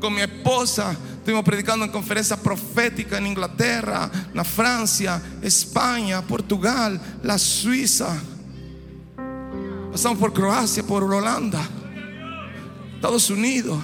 con 0.00 0.12
mi 0.12 0.20
esposa 0.20 0.96
estuvimos 1.18 1.44
predicando 1.44 1.84
en 1.84 1.92
conferencias 1.92 2.40
proféticas 2.40 3.20
en 3.20 3.28
Inglaterra, 3.28 4.10
en 4.34 4.44
Francia, 4.44 5.22
España, 5.40 6.20
Portugal, 6.22 7.00
la 7.22 7.38
Suiza. 7.38 8.20
Pasamos 9.92 10.18
por 10.18 10.32
Croacia, 10.32 10.82
por 10.82 11.04
Holanda, 11.04 11.60
Estados 12.96 13.30
Unidos, 13.30 13.78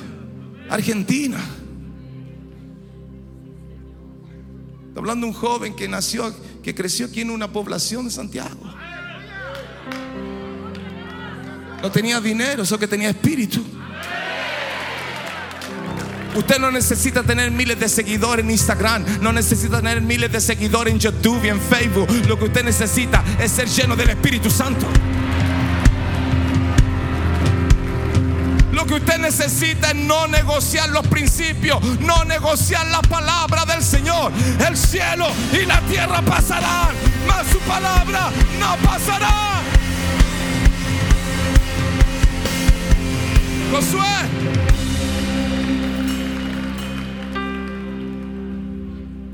Argentina. 0.69 1.39
Está 4.89 4.99
hablando 4.99 5.27
de 5.27 5.33
un 5.33 5.39
joven 5.39 5.77
que 5.77 5.87
nació, 5.87 6.35
que 6.65 6.75
creció 6.75 7.07
aquí 7.07 7.21
en 7.21 7.31
una 7.31 7.53
población 7.53 8.07
de 8.07 8.11
Santiago. 8.11 8.75
No 11.81 11.93
tenía 11.93 12.21
dinero, 12.21 12.65
eso 12.65 12.77
que 12.77 12.89
tenía 12.89 13.11
espíritu. 13.11 13.63
Usted 16.37 16.59
no 16.59 16.71
necesita 16.71 17.23
tener 17.23 17.51
miles 17.51 17.81
de 17.81 17.89
seguidores 17.89 18.45
en 18.45 18.51
Instagram, 18.51 19.05
no 19.23 19.33
necesita 19.33 19.79
tener 19.79 20.03
miles 20.03 20.31
de 20.31 20.41
seguidores 20.43 20.93
en 20.93 21.01
YouTube 21.01 21.43
y 21.43 21.49
en 21.49 21.59
Facebook. 21.59 22.09
Lo 22.29 22.39
que 22.39 22.45
usted 22.45 22.63
necesita 22.63 23.25
es 23.41 23.53
ser 23.53 23.67
lleno 23.69 23.97
del 23.97 24.11
Espíritu 24.11 24.51
Santo. 24.51 24.87
Lo 28.71 28.85
que 28.85 28.95
usted 28.95 29.19
necesita 29.19 29.93
es 29.93 29.97
no 29.97 30.29
negociar 30.29 30.91
los 30.91 31.07
principios, 31.07 31.83
no 32.01 32.23
negociar 32.27 32.87
la 32.89 33.01
palabra 33.01 33.65
del 33.65 33.83
Señor. 33.83 34.31
El 34.69 34.77
cielo 34.77 35.29
y 35.55 35.65
la 35.65 35.81
tierra 35.83 36.21
pasarán, 36.21 36.95
mas 37.27 37.47
su 37.51 37.59
palabra 37.61 38.31
no 38.61 38.77
pasará. 38.87 39.63
Josué. 43.73 44.76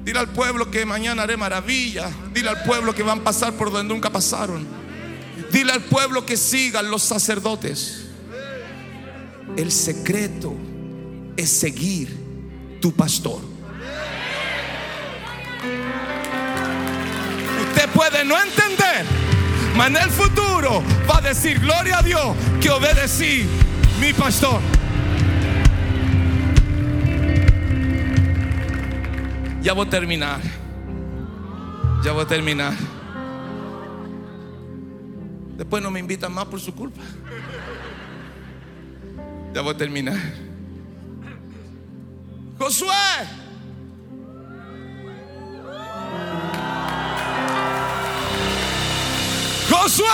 Dile 0.05 0.19
al 0.19 0.29
pueblo 0.29 0.71
que 0.71 0.85
mañana 0.85 1.23
haré 1.23 1.37
maravilla. 1.37 2.11
Dile 2.33 2.49
al 2.49 2.63
pueblo 2.65 2.95
que 2.95 3.03
van 3.03 3.21
a 3.21 3.25
pasar 3.25 3.53
por 3.55 3.71
donde 3.71 3.93
nunca 3.93 4.11
pasaron. 4.11 4.67
Dile 5.53 5.73
al 5.73 5.83
pueblo 5.83 6.27
que 6.27 6.37
sigan 6.37 6.91
los 6.91 7.03
sacerdotes. 7.03 8.07
El 9.57 9.71
secreto 9.71 10.55
es 11.37 11.51
seguir 11.51 12.17
tu 12.81 12.93
pastor. 12.93 13.41
Usted 17.69 17.89
puede 17.91 18.25
no 18.25 18.41
entender, 18.41 19.05
mas 19.77 19.89
en 19.89 19.97
el 19.97 20.11
futuro 20.11 20.83
va 21.09 21.19
a 21.19 21.21
decir, 21.21 21.61
gloria 21.61 21.99
a 21.99 22.03
Dios, 22.03 22.37
que 22.61 22.71
obedecí 22.71 23.45
mi 24.01 24.13
pastor. 24.13 24.61
Ya 29.63 29.75
voy 29.75 29.87
a 29.87 29.91
terminar. 29.91 30.41
Ya 32.05 32.11
voy 32.11 32.25
a 32.25 32.27
terminar. 32.27 32.75
Después 35.57 35.81
no 35.81 35.91
me 35.93 36.01
invitan 36.01 36.33
más 36.33 36.47
por 36.47 36.61
su 36.61 36.75
culpa. 36.75 37.01
Ya 39.55 39.61
voy 39.61 39.73
a 39.73 39.77
terminar. 39.77 40.19
Josué. 42.59 42.89
Josué. 49.71 50.07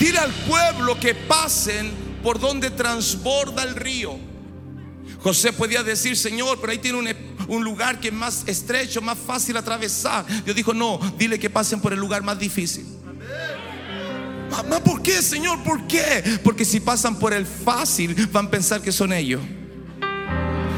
Dile 0.00 0.18
al 0.18 0.32
pueblo 0.32 0.98
que 0.98 1.14
pasen 1.14 1.92
por 2.22 2.40
donde 2.40 2.70
transborda 2.70 3.62
el 3.62 3.74
río. 3.74 4.35
José 5.26 5.52
podía 5.52 5.82
decir, 5.82 6.16
Señor, 6.16 6.58
pero 6.60 6.70
ahí 6.70 6.78
tiene 6.78 6.98
un, 6.98 7.08
un, 7.48 7.64
lugar 7.64 7.98
que 7.98 8.08
es 8.08 8.14
más 8.14 8.44
estrecho, 8.46 9.02
más 9.02 9.18
fácil 9.18 9.56
atravesar. 9.56 10.24
Dios 10.44 10.54
dijo, 10.54 10.72
no, 10.72 11.00
dile 11.18 11.36
que 11.36 11.50
pasen 11.50 11.80
por 11.80 11.92
el 11.92 11.98
lugar 11.98 12.22
más 12.22 12.38
difícil. 12.38 12.86
Mamá, 14.52 14.78
¿por 14.78 15.02
qué, 15.02 15.20
Señor? 15.20 15.64
¿Por 15.64 15.84
qué? 15.88 16.38
Porque 16.44 16.64
si 16.64 16.78
pasan 16.78 17.18
por 17.18 17.32
el 17.32 17.44
fácil, 17.44 18.14
van 18.30 18.46
a 18.46 18.50
pensar 18.52 18.80
que 18.80 18.92
son 18.92 19.12
ellos. 19.12 19.40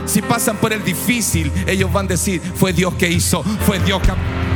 Si 0.07 0.23
pasan 0.23 0.57
por 0.57 0.73
el 0.73 0.83
difícil, 0.83 1.53
ellos 1.67 1.93
van 1.93 2.07
a 2.07 2.09
decir, 2.09 2.41
fue 2.55 2.73
Dios 2.73 2.95
que 2.95 3.11
hizo, 3.11 3.43
fue 3.67 3.79
Dios 3.81 4.01
que... 4.01 4.48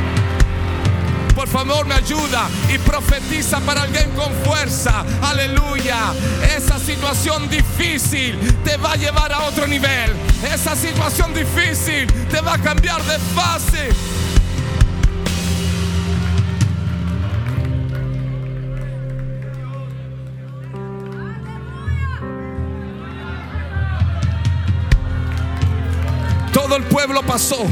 Por 1.43 1.65
favor, 1.65 1.85
me 1.85 1.95
ayuda 1.95 2.47
y 2.73 2.77
profetiza 2.77 3.59
para 3.59 3.81
alguien 3.81 4.09
con 4.11 4.31
fuerza. 4.45 5.03
Aleluya. 5.21 6.13
Esa 6.55 6.79
situación 6.79 7.49
difícil 7.49 8.39
te 8.63 8.77
va 8.77 8.93
a 8.93 8.95
llevar 8.95 9.33
a 9.33 9.41
otro 9.41 9.67
nivel. 9.67 10.13
Esa 10.41 10.73
situación 10.73 11.33
difícil 11.33 12.07
te 12.31 12.39
va 12.39 12.53
a 12.53 12.57
cambiar 12.59 13.03
de 13.03 13.19
fase. 13.19 13.89
Todo 26.53 26.77
el 26.77 26.83
pueblo 26.83 27.21
pasó. 27.21 27.65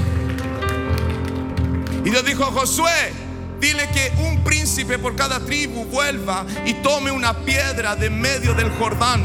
Y 2.04 2.10
Dios 2.10 2.26
dijo 2.26 2.44
Josué, 2.46 3.21
dile 3.62 3.88
que 3.90 4.12
un 4.24 4.44
príncipe 4.44 4.98
por 4.98 5.16
cada 5.16 5.40
tribu 5.40 5.86
vuelva 5.86 6.46
y 6.66 6.74
tome 6.76 7.12
una 7.12 7.46
piedra 7.46 7.96
de 7.96 8.10
medio 8.10 8.54
del 8.56 8.72
Jordán. 8.72 9.22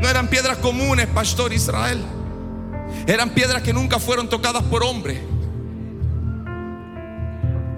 No 0.00 0.08
eran 0.08 0.28
piedras 0.28 0.58
comunes, 0.58 1.08
pastor 1.08 1.52
Israel. 1.52 2.02
Eran 3.06 3.30
piedras 3.30 3.62
que 3.62 3.72
nunca 3.72 3.98
fueron 3.98 4.28
tocadas 4.28 4.62
por 4.62 4.84
hombre. 4.84 5.20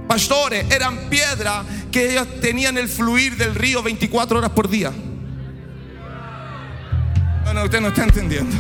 Pastores, 0.07 0.71
eran 0.71 1.09
piedras 1.09 1.65
que 1.91 2.13
ellos 2.13 2.29
tenían 2.41 2.77
el 2.77 2.89
fluir 2.89 3.37
del 3.37 3.55
río 3.55 3.83
24 3.83 4.39
horas 4.39 4.51
por 4.51 4.69
día. 4.69 4.93
No, 7.47 7.55
no, 7.55 7.65
usted 7.65 7.81
no 7.81 7.89
está 7.89 8.05
entendiendo. 8.05 8.55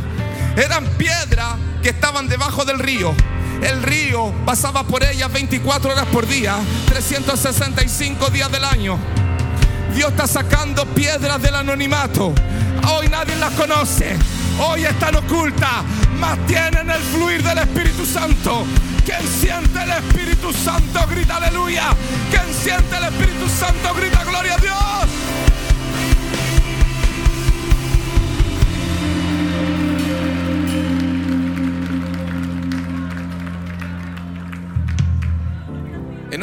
Eran 0.57 0.87
piedras 0.97 1.57
que 1.83 1.90
estaban 1.90 2.29
debajo 2.29 2.64
del 2.64 2.79
río. 2.79 3.14
El 3.64 3.83
río 3.83 4.31
pasaba 4.44 4.85
por 4.85 5.03
ellas 5.03 5.33
24 5.33 5.92
horas 5.92 6.05
por 6.12 6.27
día, 6.27 6.55
365 6.87 8.29
días 8.29 8.53
del 8.53 8.62
año. 8.62 8.98
Dios 9.94 10.11
está 10.11 10.27
sacando 10.27 10.85
piedras 10.85 11.40
del 11.40 11.55
anonimato. 11.55 12.35
Hoy 12.87 13.09
nadie 13.09 13.35
las 13.37 13.55
conoce. 13.55 14.16
Hoy 14.59 14.85
están 14.85 15.16
ocultas, 15.16 15.83
mas 16.20 16.38
tienen 16.46 16.90
el 16.90 17.00
fluir 17.05 17.42
del 17.42 17.57
Espíritu 17.57 18.05
Santo. 18.05 18.66
Quien 19.03 19.27
siente 19.27 19.83
el 19.83 19.90
Espíritu 19.92 20.53
Santo 20.53 21.00
grita 21.09 21.37
aleluya. 21.37 21.88
Quien 22.31 22.55
siente 22.55 22.96
el 22.98 23.05
Espíritu 23.05 23.48
Santo 23.48 23.94
grita 23.94 24.24
gloria 24.24 24.57
a 24.57 24.59
Dios. 24.59 24.94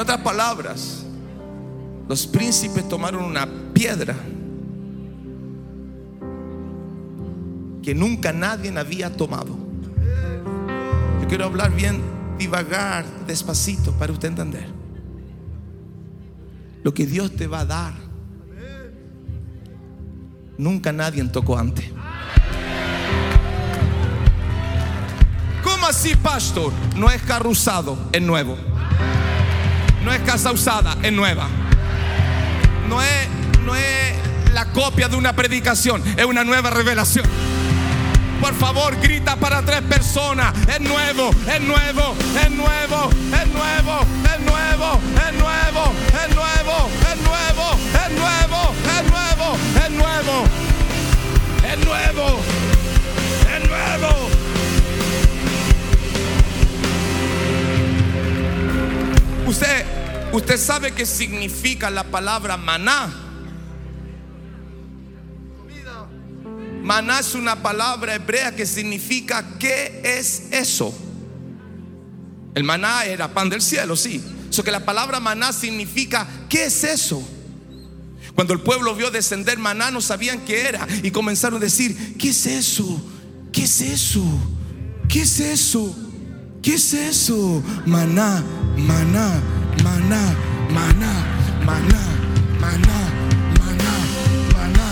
Otras 0.01 0.21
palabras, 0.21 1.05
los 2.07 2.25
príncipes 2.25 2.87
tomaron 2.89 3.23
una 3.23 3.47
piedra 3.73 4.15
que 7.83 7.95
nunca 7.95 8.33
nadie 8.33 8.75
había 8.77 9.15
tomado. 9.15 9.57
Yo 11.21 11.27
quiero 11.27 11.45
hablar 11.45 11.73
bien, 11.75 12.01
divagar, 12.37 13.05
despacito 13.27 13.91
para 13.93 14.11
usted 14.11 14.29
entender. 14.29 14.67
Lo 16.83 16.93
que 16.93 17.05
Dios 17.05 17.35
te 17.35 17.45
va 17.47 17.59
a 17.59 17.65
dar, 17.65 17.93
nunca 20.57 20.91
nadie 20.91 21.23
tocó 21.25 21.57
antes. 21.57 21.85
¿Cómo 25.63 25.85
así, 25.85 26.15
pastor? 26.15 26.73
No 26.97 27.09
es 27.09 27.21
carro 27.21 27.51
usado, 27.51 27.97
es 28.11 28.21
nuevo. 28.21 28.70
No 30.03 30.11
es 30.11 30.21
casa 30.21 30.51
usada, 30.51 30.97
es 31.03 31.11
nueva. 31.11 31.47
No 32.87 33.01
es, 33.01 33.27
no 33.63 33.75
es 33.75 34.15
la 34.53 34.65
copia 34.71 35.07
de 35.07 35.15
una 35.15 35.33
predicación, 35.35 36.03
es 36.17 36.25
una 36.25 36.43
nueva 36.43 36.69
revelación. 36.69 37.25
Por 38.41 38.55
favor, 38.55 38.99
grita 38.99 39.35
para 39.35 39.61
tres 39.61 39.81
personas. 39.81 40.53
Es 40.67 40.81
nuevo, 40.81 41.29
es 41.29 41.61
nuevo, 41.61 42.15
es 42.43 42.51
nuevo, 42.51 43.09
es 43.11 43.47
nuevo, 43.47 44.01
es 44.25 44.39
nuevo, 44.41 44.99
es 45.13 45.33
nuevo, 45.35 45.93
es 46.17 46.35
nuevo, 46.35 46.35
es 46.35 46.35
nuevo, 46.35 46.89
es 47.13 47.21
nuevo, 47.21 47.77
es 47.93 48.11
nuevo, 48.17 49.55
es 49.75 49.91
nuevo, 49.91 50.43
es 51.63 51.85
nuevo, 51.85 52.39
es 53.53 53.69
nuevo. 53.69 54.40
Usted, 59.51 59.85
usted 60.31 60.57
sabe 60.57 60.93
qué 60.93 61.05
significa 61.05 61.89
la 61.89 62.05
palabra 62.05 62.55
maná. 62.55 63.13
Maná 66.81 67.19
es 67.19 67.35
una 67.35 67.61
palabra 67.61 68.15
hebrea 68.15 68.55
que 68.55 68.65
significa 68.65 69.57
¿qué 69.59 70.01
es 70.05 70.43
eso? 70.51 70.97
El 72.55 72.63
maná 72.63 73.03
era 73.03 73.33
pan 73.33 73.49
del 73.49 73.61
cielo, 73.61 73.97
sí. 73.97 74.23
Eso 74.49 74.63
que 74.63 74.71
la 74.71 74.85
palabra 74.85 75.19
maná 75.19 75.51
significa 75.51 76.25
¿qué 76.47 76.67
es 76.67 76.85
eso? 76.85 77.21
Cuando 78.33 78.53
el 78.53 78.61
pueblo 78.61 78.95
vio 78.95 79.11
descender 79.11 79.57
maná 79.57 79.91
no 79.91 79.99
sabían 79.99 80.45
qué 80.45 80.69
era 80.69 80.87
y 81.03 81.11
comenzaron 81.11 81.57
a 81.57 81.65
decir, 81.65 82.15
¿qué 82.17 82.29
es 82.29 82.45
eso? 82.45 83.03
¿Qué 83.51 83.63
es 83.65 83.81
eso? 83.81 84.23
¿Qué 85.09 85.23
es 85.23 85.41
eso? 85.41 85.93
¿Qué 86.61 86.75
es 86.75 86.93
eso? 86.93 87.61
Maná, 87.85 88.41
maná, 88.81 89.41
maná, 89.83 90.35
maná, 90.73 91.13
maná, 91.65 92.03
maná, 92.59 92.99
maná, 93.61 93.89
maná, 94.61 94.85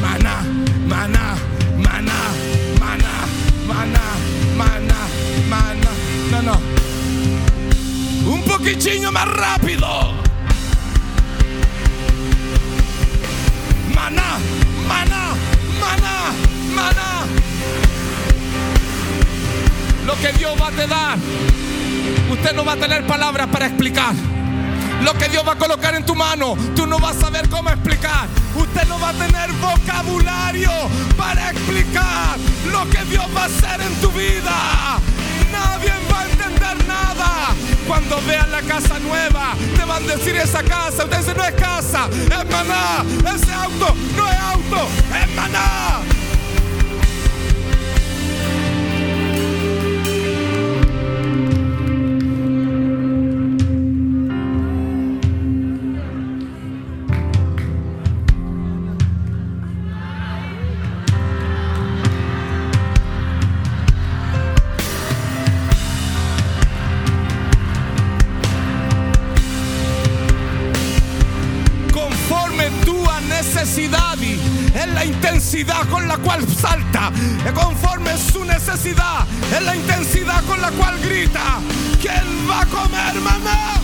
maná, 0.00 0.36
maná, 0.88 1.28
maná, 1.80 2.20
maná, 2.80 3.16
maná, 3.66 4.06
maná, 4.56 5.00
maná. 5.48 5.90
No, 6.30 6.38
no. 6.42 6.56
Un 8.32 8.42
poquitinho 8.42 9.12
más 9.12 9.28
rápido. 9.28 9.88
Maná, 13.94 14.38
maná, 14.88 15.34
maná, 15.80 16.16
maná. 16.74 17.10
Lo 20.06 20.14
que 20.20 20.32
Dios 20.32 20.52
va 20.60 20.68
a 20.68 20.72
te 20.72 20.86
dar, 20.86 21.16
usted 22.30 22.52
no 22.54 22.64
va 22.64 22.72
a 22.72 22.76
tener 22.76 23.06
palabras 23.06 23.48
para 23.48 23.66
explicar. 23.66 24.14
lo 25.02 25.14
que 25.14 25.28
Dios 25.28 25.42
va 25.46 25.52
a 25.52 25.58
colocar 25.58 25.94
en 25.96 26.06
tu 26.06 26.14
mano, 26.14 26.56
tú 26.76 26.86
no 26.86 26.98
vas 26.98 27.16
a 27.16 27.20
saber 27.22 27.48
cómo 27.48 27.68
explicar. 27.70 28.28
Usted 28.54 28.86
no 28.86 29.00
va 29.00 29.08
a 29.08 29.12
tener 29.12 29.50
vocabulario 29.54 30.70
para 31.16 31.50
explicar 31.50 32.38
lo 32.70 32.88
que 32.88 33.04
Dios 33.06 33.24
va 33.36 33.42
a 33.42 33.46
hacer 33.46 33.80
en 33.80 33.94
tu 34.00 34.10
vida. 34.12 35.00
Nadie 35.50 35.92
va 36.10 36.20
a 36.20 36.24
entender 36.24 36.86
nada. 36.86 37.54
Cuando 37.86 38.20
vean 38.22 38.50
la 38.50 38.62
casa 38.62 38.98
nueva, 39.00 39.54
te 39.76 39.84
van 39.84 40.04
a 40.04 40.06
decir 40.06 40.36
esa 40.36 40.62
casa. 40.62 41.04
Usted 41.04 41.18
dice, 41.18 41.34
no 41.34 41.44
es 41.44 41.54
casa, 41.54 42.08
es 42.12 42.50
maná. 42.50 43.04
Ese 43.34 43.52
auto 43.52 43.94
no 44.16 44.28
es 44.28 44.38
auto, 44.38 44.88
es 45.20 45.34
maná. 45.34 46.11
La 76.12 76.18
cual 76.18 76.46
salta, 76.46 77.10
es 77.46 77.52
conforme 77.52 78.10
su 78.18 78.44
necesidad, 78.44 79.26
es 79.50 79.62
la 79.62 79.74
intensidad 79.74 80.44
con 80.44 80.60
la 80.60 80.70
cual 80.72 80.98
grita 81.00 81.58
que 82.02 82.08
él 82.08 82.50
va 82.50 82.60
a 82.60 82.66
comer 82.66 83.20
maná. 83.22 83.80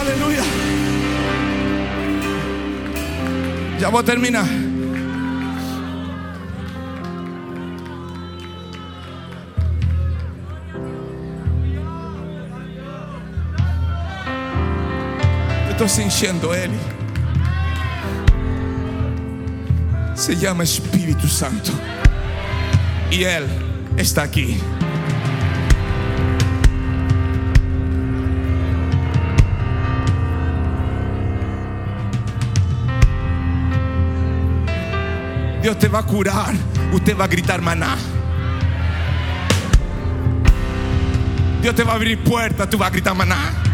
Aleluya. 0.00 0.42
Ya 3.78 3.88
voy 3.90 4.00
a 4.00 4.04
terminar. 4.04 4.69
Estoy 15.82 16.02
sintiendo 16.10 16.52
Él. 16.52 16.70
Se 20.14 20.36
llama 20.36 20.62
Espíritu 20.62 21.26
Santo. 21.26 21.72
Y 23.10 23.24
Él 23.24 23.46
está 23.96 24.24
aquí. 24.24 24.58
Dios 35.62 35.78
te 35.78 35.88
va 35.88 36.00
a 36.00 36.02
curar. 36.02 36.52
Usted 36.92 37.18
va 37.18 37.24
a 37.24 37.28
gritar 37.28 37.62
maná. 37.62 37.96
Dios 41.62 41.74
te 41.74 41.84
va 41.84 41.92
a 41.92 41.94
abrir 41.94 42.22
puertas. 42.22 42.68
Tú 42.68 42.76
vas 42.76 42.88
a 42.88 42.90
gritar 42.90 43.14
maná. 43.14 43.69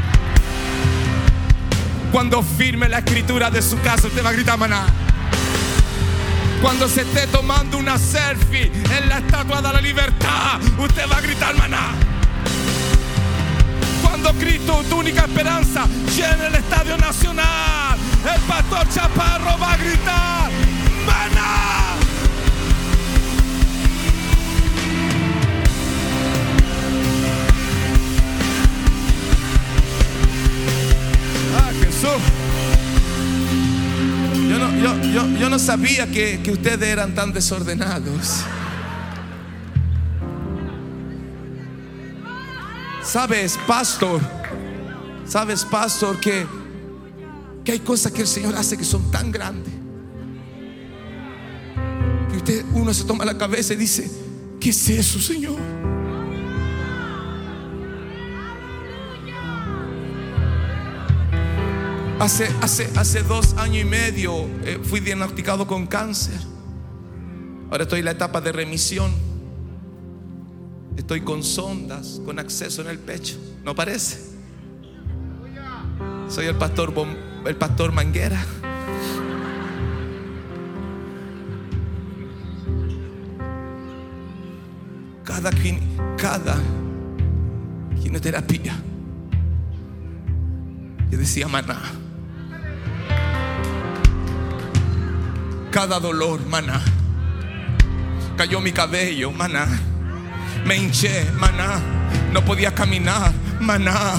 Cuando 2.17 2.43
firme 2.43 2.89
la 2.89 3.01
escritura 3.01 3.51
de 3.51 3.61
su 3.61 3.79
casa, 3.83 4.07
usted 4.07 4.25
va 4.25 4.31
a 4.31 4.33
gritar 4.33 4.59
maná. 4.59 4.87
Cuando 6.63 6.89
se 6.89 7.03
esté 7.03 7.27
tomando 7.27 7.77
una 7.77 7.99
selfie 7.99 8.73
en 8.73 9.09
la 9.11 9.19
estatua 9.19 9.61
de 9.61 9.71
la 9.71 9.83
libertad, 9.83 10.59
usted 10.79 11.03
va 11.13 11.19
a 11.19 11.21
gritar 11.21 11.55
maná. 11.57 11.91
Cuando 14.03 14.33
Cristo, 14.33 14.83
tu 14.89 14.97
única 15.01 15.27
esperanza, 15.27 15.87
llene 16.17 16.47
el 16.47 16.55
estadio 16.55 16.97
nacional, 16.97 17.99
el 18.35 18.41
pastor 18.49 18.89
Chaparro 18.89 19.59
va 19.59 19.75
a 19.75 19.77
gritar 19.77 20.36
Yo 34.83 34.97
yo, 35.13 35.27
yo 35.39 35.51
no 35.51 35.59
sabía 35.59 36.07
que, 36.07 36.41
que 36.43 36.53
ustedes 36.53 36.83
eran 36.83 37.15
tan 37.15 37.33
desordenados. 37.33 38.45
Sabes, 43.03 43.59
pastor, 43.67 44.21
sabes, 45.27 45.65
pastor, 45.65 46.19
que, 46.19 46.45
que 47.65 47.73
hay 47.73 47.79
cosas 47.79 48.11
que 48.11 48.23
el 48.23 48.27
Señor 48.27 48.57
hace 48.57 48.77
que 48.77 48.85
son 48.85 49.11
tan 49.11 49.31
grandes. 49.31 49.73
Que 52.31 52.37
usted, 52.37 52.65
uno 52.73 52.93
se 52.93 53.05
toma 53.05 53.25
la 53.25 53.39
cabeza 53.39 53.75
y 53.75 53.77
dice, 53.77 54.11
¿qué 54.61 54.71
es 54.71 54.91
eso, 54.91 55.21
Señor? 55.21 55.76
Hace, 62.19 62.49
hace, 62.63 62.91
hace 62.97 63.23
dos 63.23 63.55
años 63.59 63.85
y 63.85 63.85
medio 63.85 64.47
eh, 64.65 64.81
fui 64.83 65.01
diagnosticado 65.01 65.67
con 65.67 65.87
cáncer. 65.87 66.41
Ahora 67.71 67.83
estoy 67.83 67.99
en 67.99 68.07
la 68.07 68.13
etapa 68.13 68.41
de 68.41 68.53
remisión. 68.53 69.13
Estoy 70.97 71.21
con 71.21 71.45
sondas, 71.45 72.21
con 72.25 72.39
acceso 72.39 72.81
en 72.81 72.89
el 72.89 72.99
pecho. 72.99 73.37
¿No 73.65 73.75
parece? 73.75 74.35
Soy 76.31 76.47
el 76.47 76.57
pastor, 76.57 76.95
el 77.45 77.57
pastor 77.57 77.93
Manguera. 77.93 78.43
Cada, 85.23 85.51
cada 86.17 86.57
quimioterapia. 88.03 88.75
Yo 91.11 91.19
decía 91.19 91.47
maná. 91.47 92.06
Cada 95.77 96.01
dolor, 96.01 96.41
maná. 96.47 96.81
Cayó 98.39 98.63
mi 98.63 98.73
cabello, 98.73 99.31
maná. 99.31 99.67
Me 100.65 100.75
hinché, 100.75 101.31
maná. 101.39 101.83
No 102.33 102.43
podía 102.43 102.75
caminar, 102.75 103.31
maná. 103.61 104.15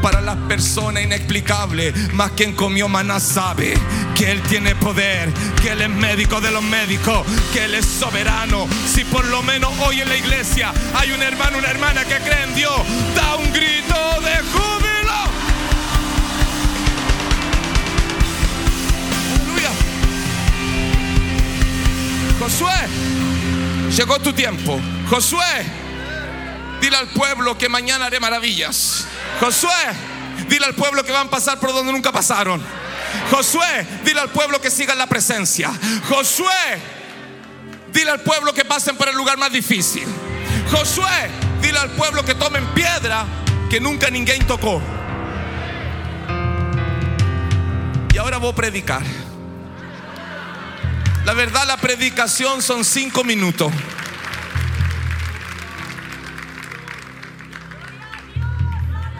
Para 0.00 0.22
las 0.22 0.36
personas 0.48 1.02
inexplicable, 1.02 1.92
más 2.14 2.30
quien 2.30 2.54
comió 2.54 2.88
maná 2.88 3.20
sabe 3.20 3.74
que 4.14 4.30
Él 4.30 4.40
tiene 4.48 4.74
poder, 4.74 5.30
que 5.60 5.72
Él 5.72 5.82
es 5.82 5.90
médico 5.90 6.40
de 6.40 6.50
los 6.50 6.62
médicos, 6.62 7.26
que 7.52 7.66
Él 7.66 7.74
es 7.74 7.84
soberano. 7.84 8.66
Si 8.86 9.04
por 9.04 9.26
lo 9.26 9.42
menos 9.42 9.70
hoy 9.80 10.00
en 10.00 10.08
la 10.08 10.16
iglesia 10.16 10.72
hay 10.94 11.12
un 11.12 11.20
hermano, 11.20 11.58
una 11.58 11.68
hermana 11.68 12.06
que 12.06 12.16
cree 12.20 12.44
en 12.44 12.54
Dios, 12.54 12.80
da 13.14 13.36
un 13.36 13.52
grito 13.52 14.20
de 14.22 14.38
júbilo. 14.50 14.79
Josué, 22.40 22.72
llegó 23.94 24.18
tu 24.18 24.32
tiempo. 24.32 24.80
Josué, 25.10 25.66
dile 26.80 26.96
al 26.96 27.08
pueblo 27.08 27.58
que 27.58 27.68
mañana 27.68 28.06
haré 28.06 28.18
maravillas. 28.18 29.06
Josué, 29.38 29.68
dile 30.48 30.64
al 30.64 30.74
pueblo 30.74 31.04
que 31.04 31.12
van 31.12 31.26
a 31.26 31.30
pasar 31.30 31.60
por 31.60 31.74
donde 31.74 31.92
nunca 31.92 32.10
pasaron. 32.10 32.62
Josué, 33.30 33.86
dile 34.06 34.20
al 34.20 34.30
pueblo 34.30 34.58
que 34.58 34.70
siga 34.70 34.94
en 34.94 34.98
la 34.98 35.06
presencia. 35.06 35.70
Josué, 36.08 36.80
dile 37.92 38.10
al 38.10 38.20
pueblo 38.20 38.54
que 38.54 38.64
pasen 38.64 38.96
por 38.96 39.10
el 39.10 39.16
lugar 39.16 39.36
más 39.36 39.52
difícil. 39.52 40.06
Josué, 40.70 41.30
dile 41.60 41.78
al 41.78 41.90
pueblo 41.90 42.24
que 42.24 42.34
tomen 42.34 42.64
piedra 42.68 43.26
que 43.68 43.80
nunca 43.80 44.08
ninguém 44.08 44.42
tocó. 44.46 44.80
Y 48.14 48.18
ahora 48.18 48.38
voy 48.38 48.50
a 48.50 48.54
predicar. 48.54 49.29
La 51.24 51.34
verdad, 51.34 51.66
la 51.66 51.76
predicación 51.76 52.62
son 52.62 52.84
cinco 52.84 53.24
minutos. 53.24 53.72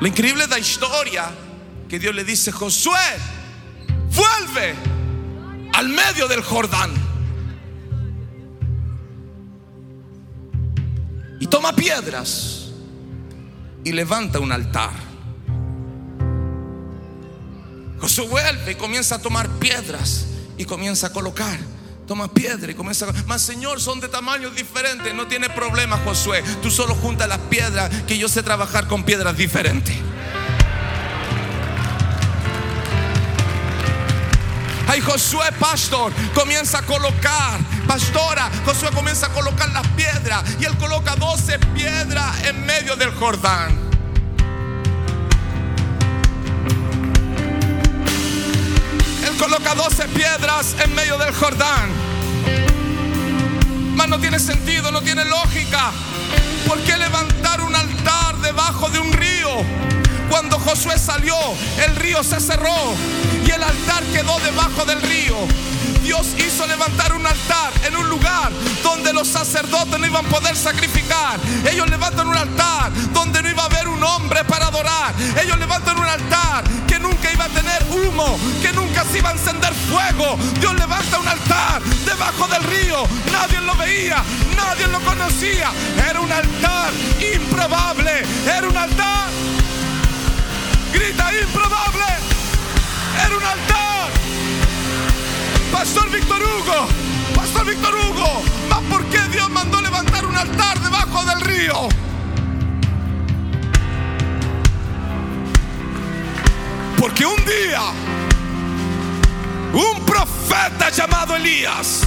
Lo 0.00 0.06
increíble 0.06 0.44
de 0.44 0.48
la 0.48 0.58
historia 0.58 1.30
que 1.88 1.98
Dios 1.98 2.14
le 2.14 2.24
dice, 2.24 2.50
Josué, 2.52 2.98
vuelve 4.14 4.74
al 5.74 5.88
medio 5.88 6.26
del 6.26 6.42
Jordán 6.42 6.90
y 11.38 11.46
toma 11.46 11.74
piedras 11.74 12.70
y 13.84 13.92
levanta 13.92 14.40
un 14.40 14.52
altar. 14.52 14.92
Josué 18.00 18.26
vuelve 18.26 18.72
y 18.72 18.74
comienza 18.76 19.16
a 19.16 19.18
tomar 19.18 19.50
piedras 19.58 20.26
y 20.56 20.64
comienza 20.64 21.08
a 21.08 21.12
colocar. 21.12 21.58
Toma 22.10 22.26
piedra 22.26 22.72
y 22.72 22.74
comienza. 22.74 23.06
Mas 23.28 23.40
Señor, 23.40 23.80
son 23.80 24.00
de 24.00 24.08
tamaños 24.08 24.52
diferentes. 24.56 25.14
No 25.14 25.28
tiene 25.28 25.48
problema, 25.48 25.96
Josué. 25.98 26.42
Tú 26.60 26.68
solo 26.68 26.96
junta 26.96 27.28
las 27.28 27.38
piedras, 27.38 27.88
que 28.08 28.18
yo 28.18 28.28
sé 28.28 28.42
trabajar 28.42 28.88
con 28.88 29.04
piedras 29.04 29.36
diferentes. 29.36 29.94
Ay, 34.88 35.00
Josué, 35.02 35.52
pastor, 35.60 36.12
comienza 36.34 36.78
a 36.78 36.82
colocar. 36.82 37.60
Pastora, 37.86 38.50
Josué 38.64 38.90
comienza 38.90 39.26
a 39.26 39.32
colocar 39.32 39.68
las 39.70 39.86
piedras. 39.90 40.42
Y 40.58 40.64
él 40.64 40.76
coloca 40.78 41.14
12 41.14 41.60
piedras 41.60 42.44
en 42.44 42.66
medio 42.66 42.96
del 42.96 43.14
Jordán. 43.14 43.89
Coloca 49.40 49.74
12 49.74 50.08
piedras 50.08 50.76
en 50.84 50.94
medio 50.94 51.16
del 51.16 51.32
Jordán. 51.34 51.88
Mas 53.96 54.06
no 54.06 54.20
tiene 54.20 54.38
sentido, 54.38 54.92
no 54.92 55.00
tiene 55.00 55.24
lógica. 55.24 55.92
¿Por 56.68 56.78
qué 56.80 56.94
levantar 56.98 57.62
un 57.62 57.74
altar 57.74 58.36
debajo 58.42 58.90
de 58.90 58.98
un 58.98 59.10
río? 59.14 59.48
Cuando 60.28 60.58
Josué 60.58 60.98
salió, 60.98 61.34
el 61.86 61.96
río 61.96 62.22
se 62.22 62.38
cerró 62.38 62.94
y 63.46 63.50
el 63.50 63.62
altar 63.62 64.04
quedó 64.12 64.38
debajo 64.40 64.84
del 64.84 65.00
río. 65.00 65.36
Dios 66.10 66.34
hizo 66.38 66.66
levantar 66.66 67.12
un 67.12 67.24
altar 67.24 67.72
en 67.86 67.96
un 67.96 68.10
lugar 68.10 68.50
donde 68.82 69.12
los 69.12 69.28
sacerdotes 69.28 69.96
no 69.96 70.04
iban 70.04 70.26
a 70.26 70.28
poder 70.28 70.56
sacrificar. 70.56 71.38
Ellos 71.70 71.88
levantan 71.88 72.26
un 72.26 72.36
altar 72.36 72.90
donde 73.12 73.40
no 73.40 73.48
iba 73.48 73.62
a 73.62 73.66
haber 73.66 73.86
un 73.86 74.02
hombre 74.02 74.42
para 74.42 74.66
adorar. 74.66 75.14
Ellos 75.40 75.56
levantan 75.56 75.96
un 75.96 76.04
altar 76.04 76.64
que 76.88 76.98
nunca 76.98 77.32
iba 77.32 77.44
a 77.44 77.48
tener 77.50 77.86
humo, 77.92 78.36
que 78.60 78.72
nunca 78.72 79.04
se 79.04 79.18
iba 79.18 79.28
a 79.28 79.34
encender 79.34 79.72
fuego. 79.72 80.36
Dios 80.58 80.74
levanta 80.74 81.20
un 81.20 81.28
altar 81.28 81.80
debajo 82.04 82.48
del 82.48 82.64
río. 82.64 83.04
Nadie 83.30 83.60
lo 83.60 83.76
veía, 83.76 84.20
nadie 84.56 84.88
lo 84.88 84.98
conocía. 85.02 85.70
Era 86.10 86.20
un 86.20 86.32
altar 86.32 86.90
improbable. 87.36 88.24
Era 88.46 88.68
un 88.68 88.76
altar. 88.76 89.28
Grita 90.92 91.30
improbable. 91.40 92.04
Era 93.24 93.36
un 93.36 93.44
altar 93.44 93.80
Pastor 95.72 96.10
Víctor 96.10 96.42
Hugo, 96.42 96.88
Pastor 97.34 97.64
Víctor 97.64 97.94
Hugo, 97.94 98.42
¿más 98.68 98.80
por 98.90 99.04
qué 99.06 99.20
Dios 99.32 99.48
mandó 99.50 99.80
levantar 99.80 100.26
un 100.26 100.36
altar 100.36 100.78
debajo 100.80 101.24
del 101.24 101.40
río? 101.40 101.88
Porque 106.98 107.24
un 107.24 107.44
día 107.44 107.82
un 109.72 110.04
profeta 110.04 110.90
llamado 110.90 111.36
Elías 111.36 112.02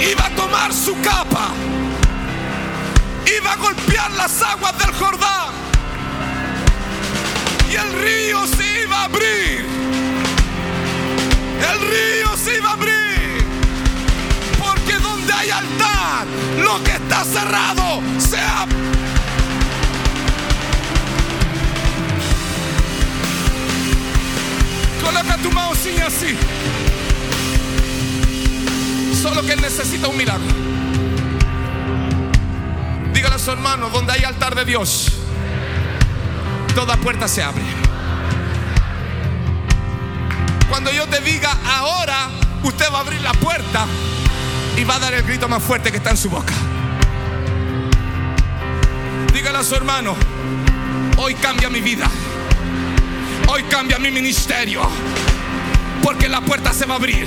iba 0.00 0.26
a 0.26 0.30
tomar 0.34 0.72
su 0.72 1.00
capa, 1.00 1.50
iba 3.38 3.52
a 3.52 3.56
golpear 3.56 4.10
las 4.12 4.42
aguas 4.42 4.76
del 4.78 4.92
Jordán 4.92 5.54
y 7.70 7.76
el 7.76 7.92
río 8.02 8.46
se 8.46 8.82
iba 8.82 9.00
a 9.00 9.04
abrir 9.04 9.85
el 11.60 11.80
río 11.80 12.36
se 12.36 12.56
iba 12.56 12.70
a 12.70 12.72
abrir. 12.72 13.44
Porque 14.58 14.94
donde 14.98 15.32
hay 15.32 15.50
altar, 15.50 16.26
lo 16.62 16.82
que 16.82 16.92
está 16.92 17.24
cerrado 17.24 18.02
se 18.18 18.40
abre. 18.40 18.76
Coloca 25.02 25.36
tu 25.38 25.52
mano 25.52 25.72
así. 26.06 26.36
Solo 29.20 29.42
que 29.42 29.52
él 29.52 29.60
necesita 29.60 30.08
un 30.08 30.16
milagro. 30.16 30.46
Dígale 33.12 33.34
a 33.34 33.38
su 33.38 33.50
hermano, 33.50 33.88
donde 33.90 34.12
hay 34.12 34.24
altar 34.24 34.54
de 34.54 34.64
Dios, 34.64 35.12
toda 36.74 36.96
puerta 36.96 37.26
se 37.26 37.42
abre. 37.42 37.85
Cuando 40.76 40.92
yo 40.92 41.06
te 41.06 41.22
diga 41.22 41.56
ahora, 41.78 42.28
usted 42.62 42.84
va 42.92 42.98
a 42.98 43.00
abrir 43.00 43.22
la 43.22 43.32
puerta 43.32 43.86
y 44.76 44.84
va 44.84 44.96
a 44.96 44.98
dar 44.98 45.14
el 45.14 45.22
grito 45.22 45.48
más 45.48 45.62
fuerte 45.62 45.90
que 45.90 45.96
está 45.96 46.10
en 46.10 46.18
su 46.18 46.28
boca. 46.28 46.52
Dígale 49.32 49.56
a 49.56 49.62
su 49.62 49.74
hermano, 49.74 50.14
hoy 51.16 51.34
cambia 51.36 51.70
mi 51.70 51.80
vida. 51.80 52.10
Hoy 53.48 53.62
cambia 53.70 53.98
mi 53.98 54.10
ministerio. 54.10 54.82
Porque 56.02 56.28
la 56.28 56.42
puerta 56.42 56.74
se 56.74 56.84
va 56.84 56.92
a 56.92 56.96
abrir. 56.98 57.26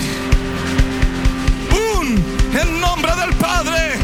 Un, 1.95 2.23
el 2.53 2.79
nombre 2.79 3.15
del 3.15 3.33
Padre. 3.33 3.97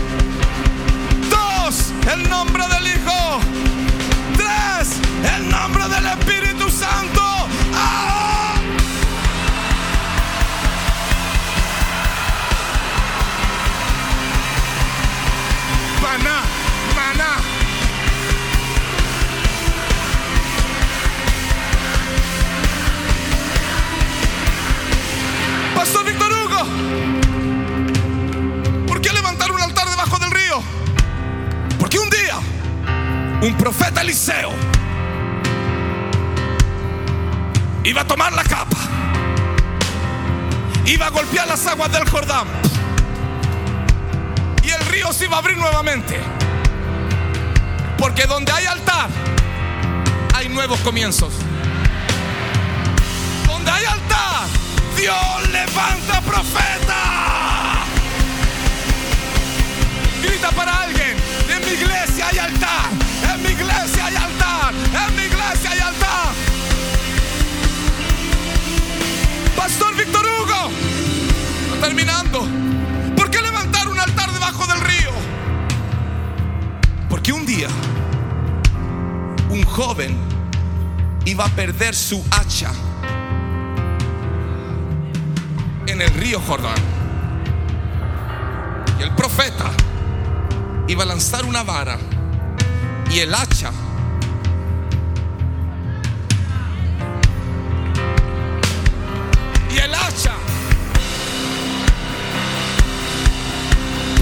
Dos, 1.30 1.94
el 2.12 2.28
nombre 2.28 2.64
del 2.68 2.88
Hijo. 2.88 3.42
Tres, 4.36 4.98
el 5.38 5.48
nombre 5.48 5.88
del 5.88 6.08
Espíritu 6.08 6.68
Santo. 6.72 7.25
¿Por 28.88 29.02
qué 29.02 29.12
levantar 29.14 29.52
un 29.52 29.62
altar 29.62 29.90
debajo 29.90 30.18
del 30.20 30.32
río? 30.32 30.62
Porque 31.80 32.00
un 32.00 32.10
día 32.10 32.40
un 33.42 33.56
profeta 33.58 34.02
Eliseo 34.02 34.52
iba 37.84 38.02
a 38.02 38.08
tomar 38.08 38.34
la 38.34 38.44
capa, 38.44 38.78
iba 40.86 41.08
a 41.08 41.10
golpear 41.10 41.48
las 41.48 41.66
aguas 41.68 41.92
del 41.92 42.10
Jordán 42.10 42.48
se 45.14 45.26
iba 45.26 45.36
a 45.36 45.40
abrir 45.40 45.58
nuevamente. 45.58 46.20
Porque 47.98 48.26
donde 48.26 48.52
hay 48.52 48.66
altar, 48.66 49.10
hay 50.34 50.50
nuevos 50.50 50.80
comienzos. 50.80 51.34
Donde 53.48 53.72
hay 53.72 53.86
altar, 53.86 54.05
Dios 55.06 55.50
levanta 55.52 56.20
profeta. 56.22 57.84
Grita 60.24 60.50
para 60.50 60.82
alguien, 60.82 61.16
en 61.48 61.60
mi 61.64 61.74
iglesia 61.74 62.28
hay 62.30 62.40
altar, 62.40 62.90
en 63.32 63.44
mi 63.44 63.50
iglesia 63.50 64.06
hay 64.08 64.16
altar, 64.16 64.74
en 64.74 65.16
mi 65.16 65.22
iglesia 65.26 65.70
hay 65.74 65.80
altar. 65.80 66.34
Pastor 69.56 69.96
Víctor 69.96 70.26
Hugo, 70.26 70.72
terminando. 71.80 72.48
que 77.22 77.32
un 77.32 77.44
día 77.44 77.70
un 79.50 79.64
joven 79.64 80.16
iba 81.26 81.46
a 81.46 81.50
perder 81.50 81.96
su 81.96 82.24
hacha 82.30 82.72
en 85.96 86.02
el 86.02 86.14
río 86.14 86.42
Jordán. 86.42 86.76
Y 89.00 89.04
el 89.04 89.16
profeta 89.16 89.72
iba 90.88 91.04
a 91.04 91.06
lanzar 91.06 91.46
una 91.46 91.64
vara 91.64 91.98
y 93.12 93.20
el 93.20 93.34
hacha 93.34 93.72
y 99.72 99.78
el 99.78 99.94
hacha 99.94 100.34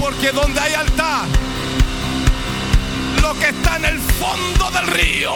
porque 0.00 0.30
donde 0.30 0.60
hay 0.60 0.74
altar 0.74 1.26
lo 3.20 3.34
que 3.34 3.48
está 3.48 3.76
en 3.76 3.84
el 3.86 3.98
fondo 3.98 4.70
del 4.70 4.86
río, 4.86 5.32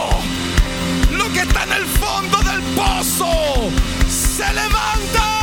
lo 1.11 1.33
que 1.33 1.41
está 1.41 1.63
en 1.63 1.73
el 1.73 1.85
fondo 1.85 2.37
del 2.43 2.61
pozo, 2.75 3.71
se 4.07 4.53
levanta. 4.53 5.38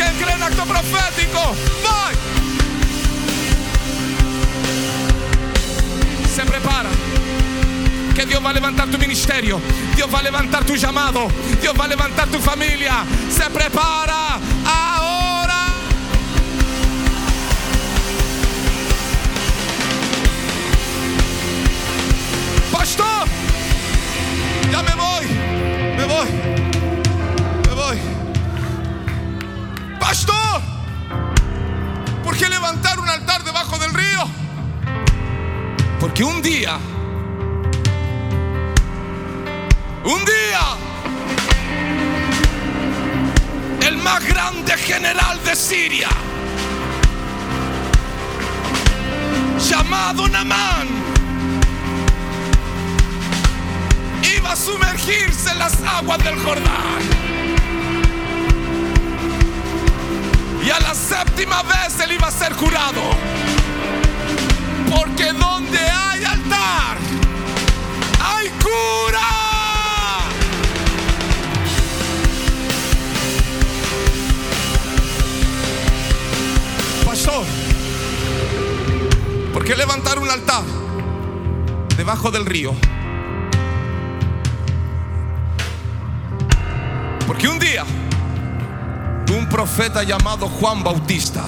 ¿Quién 0.00 0.14
cree 0.16 0.34
en 0.34 0.42
acto 0.42 0.64
profético? 0.64 1.54
¡Voy! 1.82 2.14
Se 6.34 6.42
prepara. 6.42 6.88
Que 8.14 8.24
Dios 8.24 8.42
va 8.42 8.48
a 8.48 8.52
levantar 8.54 8.88
tu 8.88 8.96
ministerio. 8.96 9.60
Dios 9.94 10.08
va 10.12 10.20
a 10.20 10.22
levantar 10.22 10.64
tu 10.64 10.74
llamado. 10.74 11.28
Dios 11.60 11.74
va 11.78 11.84
a 11.84 11.88
levantar 11.88 12.28
tu 12.28 12.38
familia. 12.38 13.04
Se 13.30 13.50
prepara. 13.50 14.19
Porque 36.20 36.24
un 36.24 36.42
día, 36.42 36.78
un 40.04 40.24
día, 40.24 40.76
el 43.88 43.96
más 43.96 44.22
grande 44.26 44.76
general 44.76 45.42
de 45.44 45.56
Siria, 45.56 46.08
llamado 49.66 50.28
Namán, 50.28 50.88
iba 54.36 54.52
a 54.52 54.56
sumergirse 54.56 55.50
en 55.52 55.58
las 55.58 55.82
aguas 55.82 56.22
del 56.22 56.38
Jordán. 56.38 57.00
Y 60.66 60.68
a 60.68 60.80
la 60.80 60.94
séptima 60.94 61.62
vez 61.62 61.98
él 62.04 62.12
iba 62.12 62.28
a 62.28 62.30
ser 62.30 62.54
curado. 62.56 63.00
Porque 64.90 65.32
donde 65.32 65.78
hay 65.78 66.09
hay 68.20 68.48
cura. 68.62 69.28
Pastor, 77.04 77.44
¿por 79.52 79.64
qué 79.64 79.76
levantar 79.76 80.18
un 80.18 80.30
altar 80.30 80.64
debajo 81.96 82.30
del 82.30 82.46
río? 82.46 82.74
Porque 87.26 87.48
un 87.48 87.58
día 87.58 87.84
un 89.36 89.48
profeta 89.48 90.02
llamado 90.02 90.48
Juan 90.48 90.82
Bautista 90.82 91.44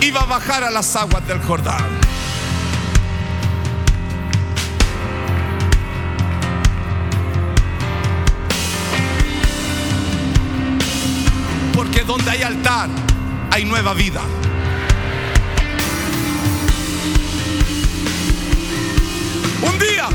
Iba 0.00 0.20
a 0.20 0.24
bajar 0.24 0.62
a 0.62 0.70
las 0.70 0.94
aguas 0.96 1.26
del 1.26 1.40
Jordán. 1.42 1.84
Porque 11.74 12.04
donde 12.04 12.30
hay 12.30 12.42
altar, 12.42 12.88
hay 13.50 13.64
nueva 13.64 13.94
vida. 13.94 14.20
Un 19.62 19.78
día, 19.78 20.08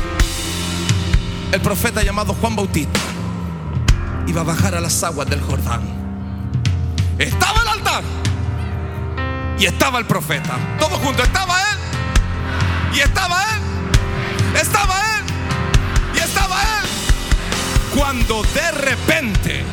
el 1.52 1.60
profeta 1.60 2.02
llamado 2.02 2.34
Juan 2.34 2.56
Bautista 2.56 3.00
iba 4.26 4.40
a 4.40 4.44
bajar 4.44 4.74
a 4.74 4.80
las 4.80 5.02
aguas 5.04 5.28
del 5.28 5.42
Jordán. 5.42 5.82
Estaba 7.18 7.60
el 7.62 7.68
altar 7.68 8.02
y 9.58 9.66
estaba 9.66 9.98
el 9.98 10.06
profeta. 10.06 10.56
Todos 10.78 10.98
juntos. 10.98 11.26
Estaba 11.26 11.60
él 11.60 11.78
y 12.94 13.00
estaba 13.00 13.42
él. 13.54 14.60
Estaba 14.60 14.94
él 15.18 15.24
y 16.14 16.18
estaba 16.18 16.62
él. 16.62 16.88
Cuando 17.94 18.42
de 18.42 18.70
repente 18.72 19.64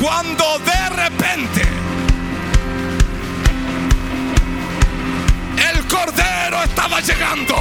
cuando 0.00 0.58
de 0.60 0.88
repente 0.90 1.62
el 5.72 5.86
cordero 5.86 6.62
estaba 6.62 7.00
llegando. 7.00 7.56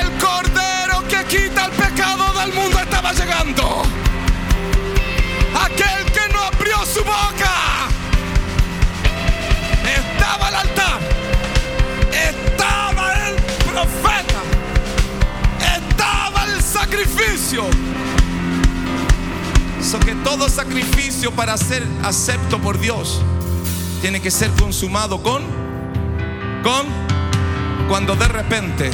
El 0.00 0.10
cordero 0.18 1.06
que 1.08 1.24
quita 1.24 1.66
el 1.66 1.72
pecado 1.72 1.89
estaba 3.10 3.12
llegando. 3.12 3.82
Aquel 5.54 6.12
que 6.12 6.32
no 6.32 6.40
abrió 6.40 6.76
su 6.86 7.00
boca. 7.00 7.88
Estaba 9.84 10.48
al 10.48 10.54
altar. 10.54 11.00
Estaba 12.12 13.28
el 13.28 13.36
profeta. 13.70 14.40
Estaba 15.76 16.44
el 16.44 16.62
sacrificio. 16.62 17.64
So 19.82 19.98
que 19.98 20.14
todo 20.16 20.48
sacrificio 20.48 21.32
para 21.32 21.56
ser 21.56 21.86
acepto 22.04 22.60
por 22.60 22.78
Dios 22.78 23.20
tiene 24.00 24.20
que 24.20 24.30
ser 24.30 24.50
consumado 24.50 25.22
con 25.22 25.42
con 26.62 26.86
cuando 27.88 28.14
de 28.14 28.28
repente 28.28 28.90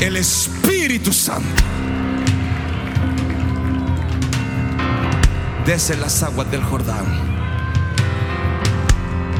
el 0.00 0.16
Espíritu 0.16 1.12
Santo. 1.12 1.62
Desde 5.66 5.96
las 5.96 6.22
aguas 6.22 6.50
del 6.50 6.62
Jordán. 6.62 7.06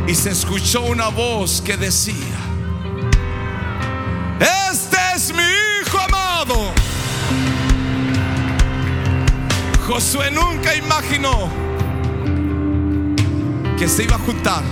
Y 0.07 0.15
se 0.15 0.31
escuchó 0.31 0.83
una 0.83 1.09
voz 1.09 1.61
que 1.61 1.77
decía 1.77 2.39
este 4.41 4.97
es 5.17 5.35
mi 5.35 5.43
hijo 5.43 5.99
amado. 5.99 6.73
Josué 9.87 10.31
nunca 10.31 10.75
imaginó 10.77 11.49
que 13.77 13.89
se 13.89 14.05
iba 14.05 14.17
a 14.17 14.19
juntar 14.19 14.63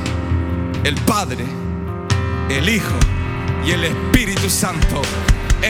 el 0.84 0.94
Padre, 1.02 1.44
el 2.48 2.68
Hijo 2.68 2.94
y 3.64 3.72
el 3.72 3.84
Espíritu 3.84 4.48
Santo 4.48 5.02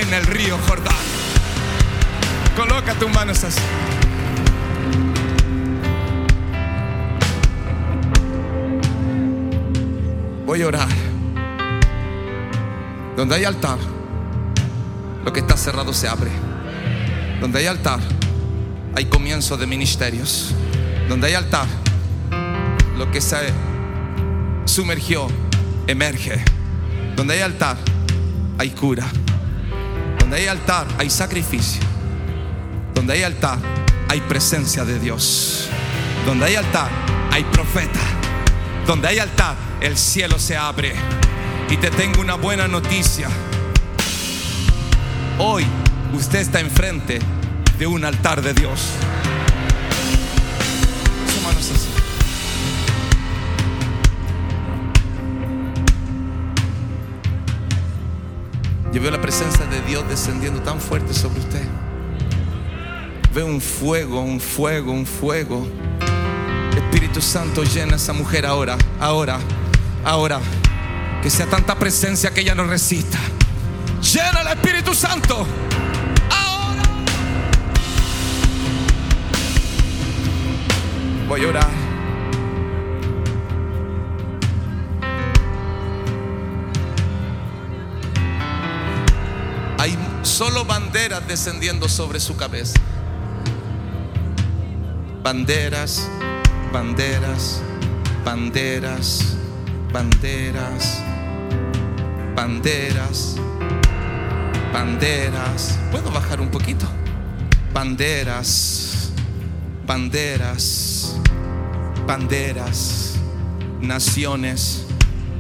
en 0.01 0.13
el 0.13 0.27
río 0.27 0.59
Jordán. 0.69 0.95
Coloca 2.55 2.95
tus 2.95 3.11
manos 3.11 3.43
así. 3.45 3.61
Voy 10.45 10.63
a 10.63 10.67
orar. 10.67 10.89
Donde 13.17 13.37
hay 13.37 13.45
altar, 13.45 13.79
lo 15.25 15.33
que 15.33 15.41
está 15.41 15.57
cerrado 15.57 15.95
se 15.95 16.09
abre. 16.09 16.31
Donde 17.41 17.61
hay 17.61 17.67
altar, 17.67 18.01
hay 18.95 19.07
comienzo 19.07 19.57
de 19.57 19.67
ministerios. 19.67 20.55
Donde 21.09 21.29
hay 21.29 21.35
altar, 21.35 21.67
lo 22.99 23.11
que 23.11 23.23
se 23.23 23.37
sumergió 24.67 25.29
emerge. 25.87 26.45
Donde 27.17 27.35
hay 27.35 27.41
altar, 27.41 27.79
hay 28.59 28.71
cura. 28.71 29.07
Donde 30.27 30.39
hay 30.39 30.49
altar, 30.49 30.89
hay 30.99 31.09
sacrificio. 31.09 31.81
Donde 32.93 33.13
hay 33.13 33.23
altar, 33.23 33.61
hay 34.09 34.21
presencia 34.23 34.85
de 34.85 34.99
Dios. 34.99 35.69
Donde 36.27 36.47
hay 36.47 36.57
altar, 36.57 36.91
hay 37.31 37.45
profeta. 37.45 38.01
Donde 38.89 39.07
hay 39.07 39.21
altar, 39.21 39.55
el 39.81 39.97
cielo 39.97 40.41
se 40.41 40.57
abre. 40.57 40.97
Y 41.71 41.77
te 41.77 41.93
tengo 41.93 42.21
una 42.21 42.35
buena 42.35 42.67
noticia. 42.67 43.29
Hoy 45.39 45.65
usted 46.13 46.41
está 46.41 46.59
enfrente 46.59 47.21
de 47.79 47.87
un 47.87 48.05
altar 48.05 48.43
de 48.43 48.53
Dios. 48.53 48.81
Yo 58.97 59.03
veo 59.03 59.11
la 59.11 59.21
presencia 59.21 59.67
de 59.67 59.83
Dios 59.83 60.09
descendiendo 60.09 60.63
tan 60.63 60.81
fuerte 60.81 61.13
sobre 61.13 61.41
usted. 61.41 61.63
Veo 63.35 63.45
un 63.45 63.61
fuego, 63.61 64.23
un 64.23 64.41
fuego, 64.41 64.91
un 64.91 65.05
fuego. 65.05 65.69
Espíritu 66.75 67.21
Santo 67.21 67.63
llena 67.63 67.93
a 67.93 67.97
esa 67.97 68.15
mujer 68.15 68.47
ahora, 68.47 68.79
ahora, 68.99 69.39
ahora. 70.03 70.41
Que 71.23 71.29
sea 71.29 71.45
tanta 71.45 71.79
presencia 71.79 72.31
que 72.31 72.41
ella 72.41 72.55
no 72.55 72.65
resista. 72.65 73.19
Llena 74.01 74.41
el 74.41 74.59
Espíritu 74.59 74.95
Santo. 74.95 75.47
Ahora. 76.31 76.83
Voy 81.29 81.45
a 81.45 81.49
orar. 81.49 81.86
Solo 90.37 90.67
banderas 90.67 91.27
descendiendo 91.27 91.89
sobre 91.89 92.21
su 92.21 92.37
cabeza. 92.37 92.79
Banderas, 95.23 96.11
banderas, 96.71 97.63
banderas, 98.23 99.35
banderas, 99.91 101.03
banderas, 102.35 103.37
banderas. 104.75 105.79
¿Puedo 105.91 106.11
bajar 106.11 106.43
un 106.43 106.51
poquito? 106.51 106.87
Banderas, 107.73 109.11
banderas, 109.87 111.17
banderas, 112.07 113.15
naciones, 113.81 114.85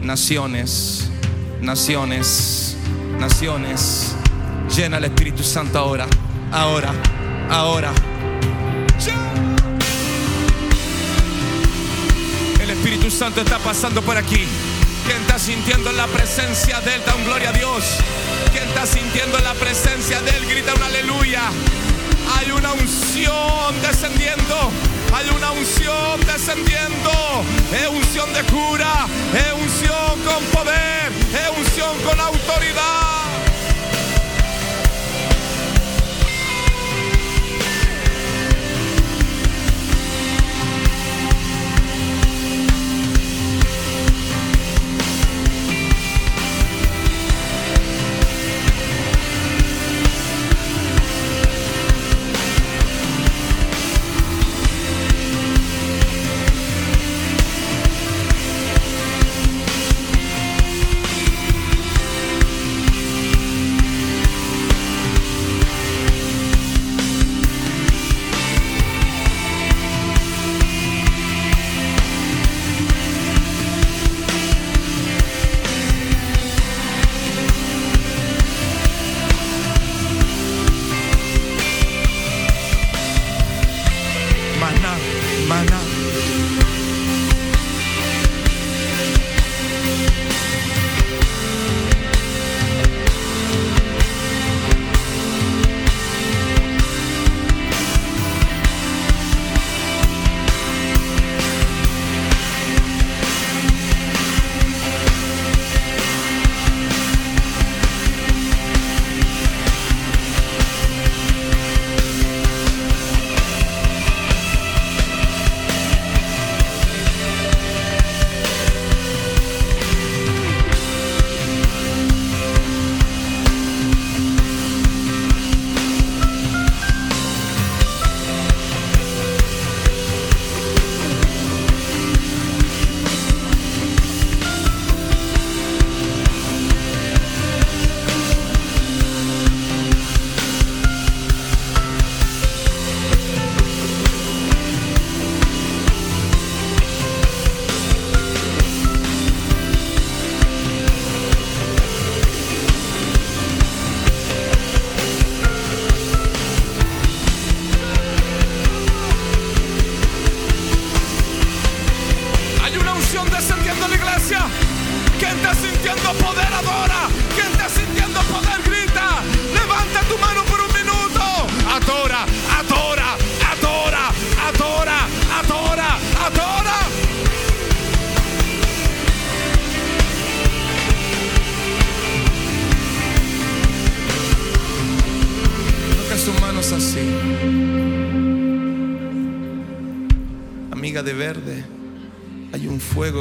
naciones, 0.00 1.10
naciones, 1.60 2.78
naciones. 3.20 4.16
Llena 4.74 4.98
el 4.98 5.04
Espíritu 5.04 5.42
Santo 5.42 5.78
ahora, 5.78 6.06
ahora, 6.52 6.92
ahora. 7.50 7.92
El 12.60 12.70
Espíritu 12.70 13.10
Santo 13.10 13.40
está 13.40 13.58
pasando 13.58 14.02
por 14.02 14.16
aquí. 14.16 14.44
¿Quién 15.06 15.20
está 15.22 15.38
sintiendo 15.38 15.92
la 15.92 16.06
presencia 16.08 16.80
de 16.80 16.96
Él? 16.96 17.02
Da 17.06 17.14
gloria 17.24 17.50
a 17.50 17.52
Dios. 17.52 17.84
¿Quién 18.50 18.64
está 18.64 18.86
sintiendo 18.86 19.38
la 19.38 19.54
presencia 19.54 20.20
de 20.20 20.30
Él? 20.30 20.46
Grita 20.46 20.74
un 20.74 20.82
aleluya. 20.82 21.42
Hay 22.36 22.50
una 22.50 22.72
unción 22.72 23.82
descendiendo. 23.82 24.70
Hay 25.14 25.28
una 25.28 25.52
unción 25.52 26.20
descendiendo. 26.26 27.44
Es 27.72 27.88
unción 27.88 28.32
de 28.32 28.42
cura. 28.44 29.06
Es 29.32 29.52
unción 29.52 30.20
con 30.24 30.42
poder. 30.52 31.12
Es 31.32 31.56
unción 31.56 31.96
con 32.02 32.18
autoridad. 32.18 33.05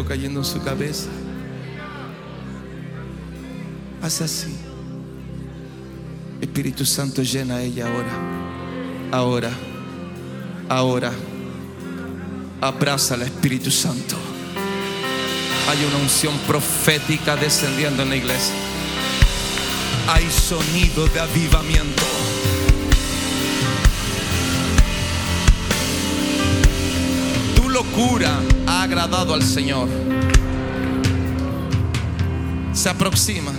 Cayendo 0.07 0.39
en 0.39 0.45
su 0.45 0.61
cabeza. 0.63 1.09
Hace 4.01 4.23
así. 4.23 4.55
Espíritu 6.41 6.85
Santo 6.85 7.21
llena 7.23 7.55
a 7.55 7.61
ella 7.61 7.87
ahora. 7.87 8.11
Ahora. 9.11 9.51
Ahora. 10.69 11.11
Abraza 12.61 13.15
al 13.15 13.23
Espíritu 13.23 13.71
Santo. 13.71 14.15
Hay 15.69 15.83
una 15.85 15.97
unción 15.97 16.37
profética 16.47 17.35
descendiendo 17.35 18.03
en 18.03 18.09
la 18.09 18.15
iglesia. 18.15 18.53
Hay 20.07 20.29
sonido 20.29 21.07
de 21.07 21.19
avivamiento. 21.19 22.03
Tu 27.55 27.69
locura 27.69 28.39
agradado 28.85 29.33
al 29.33 29.41
Señor. 29.41 29.89
Se 32.71 32.87
aproxima. 32.87 33.51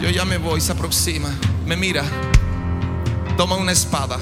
Yo 0.00 0.08
ya 0.08 0.24
me 0.24 0.38
voy, 0.38 0.62
se 0.62 0.72
aproxima. 0.72 1.28
Me 1.66 1.76
mira. 1.76 2.04
Toma 3.36 3.56
una 3.56 3.72
espada 3.72 4.16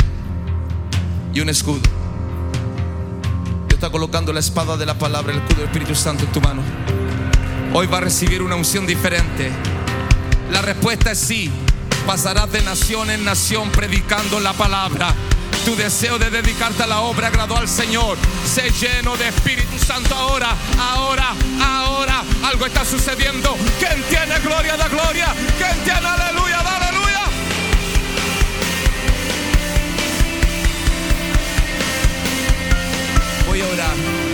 y 1.32 1.40
un 1.40 1.48
escudo. 1.48 1.82
Dios 3.68 3.74
está 3.74 3.90
colocando 3.90 4.32
la 4.32 4.40
espada 4.40 4.76
de 4.76 4.86
la 4.86 4.94
palabra, 4.94 5.32
el 5.32 5.38
escudo 5.38 5.58
del 5.58 5.66
Espíritu 5.66 5.94
Santo 5.94 6.24
en 6.24 6.32
tu 6.32 6.40
mano. 6.40 6.62
Hoy 7.72 7.86
va 7.86 7.98
a 7.98 8.00
recibir 8.00 8.42
una 8.42 8.56
unción 8.56 8.86
diferente. 8.86 9.52
La 10.50 10.62
respuesta 10.62 11.12
es 11.12 11.18
sí. 11.18 11.50
Pasarás 12.06 12.50
de 12.50 12.60
nación 12.62 13.08
en 13.10 13.24
nación 13.24 13.70
predicando 13.70 14.40
la 14.40 14.52
palabra. 14.52 15.14
Tu 15.64 15.76
deseo 15.76 16.18
de 16.18 16.28
dedicarte 16.28 16.82
a 16.82 16.86
la 16.86 17.02
obra 17.02 17.28
agradó 17.28 17.56
al 17.56 17.68
Señor. 17.68 18.18
Sé 18.44 18.70
lleno 18.70 19.16
de 19.16 19.28
Espíritu 19.28 19.78
Santo 19.78 20.14
ahora, 20.14 20.56
ahora, 20.76 21.34
ahora. 21.60 22.24
Algo 22.44 22.66
está 22.66 22.84
sucediendo. 22.84 23.56
¿Quién 23.78 24.02
tiene 24.08 24.40
gloria 24.40 24.76
da 24.76 24.88
gloria? 24.88 25.32
¿Quién 25.56 25.84
tiene 25.84 26.06
aleluya 26.06 26.62
da 26.62 26.76
aleluya? 26.76 27.20
Voy 33.46 33.60
a 33.60 33.66
orar. 33.68 34.31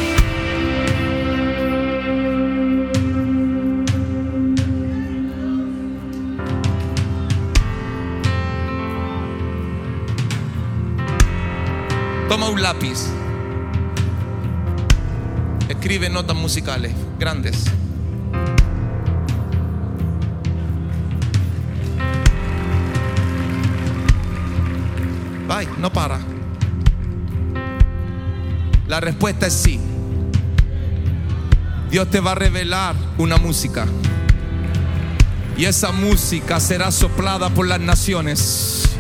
Toma 12.29 12.51
un 12.51 12.61
lápiz. 12.61 13.07
Escribe 15.67 16.11
notas 16.11 16.37
musicales 16.37 16.93
grandes. 17.19 17.65
Bye, 25.49 25.69
no 25.79 25.91
para. 25.91 26.19
La 28.87 29.01
respuesta 29.01 29.47
es 29.47 29.55
sí. 29.55 29.81
Dios 31.91 32.11
te 32.11 32.21
va 32.21 32.33
a 32.33 32.35
revelar 32.35 32.95
una 33.17 33.39
música. 33.39 33.87
Y 35.57 35.65
esa 35.65 35.93
música 35.93 36.61
será 36.61 36.91
soplada 36.91 37.49
por 37.49 37.67
las 37.67 37.81
naciones. 37.81 38.98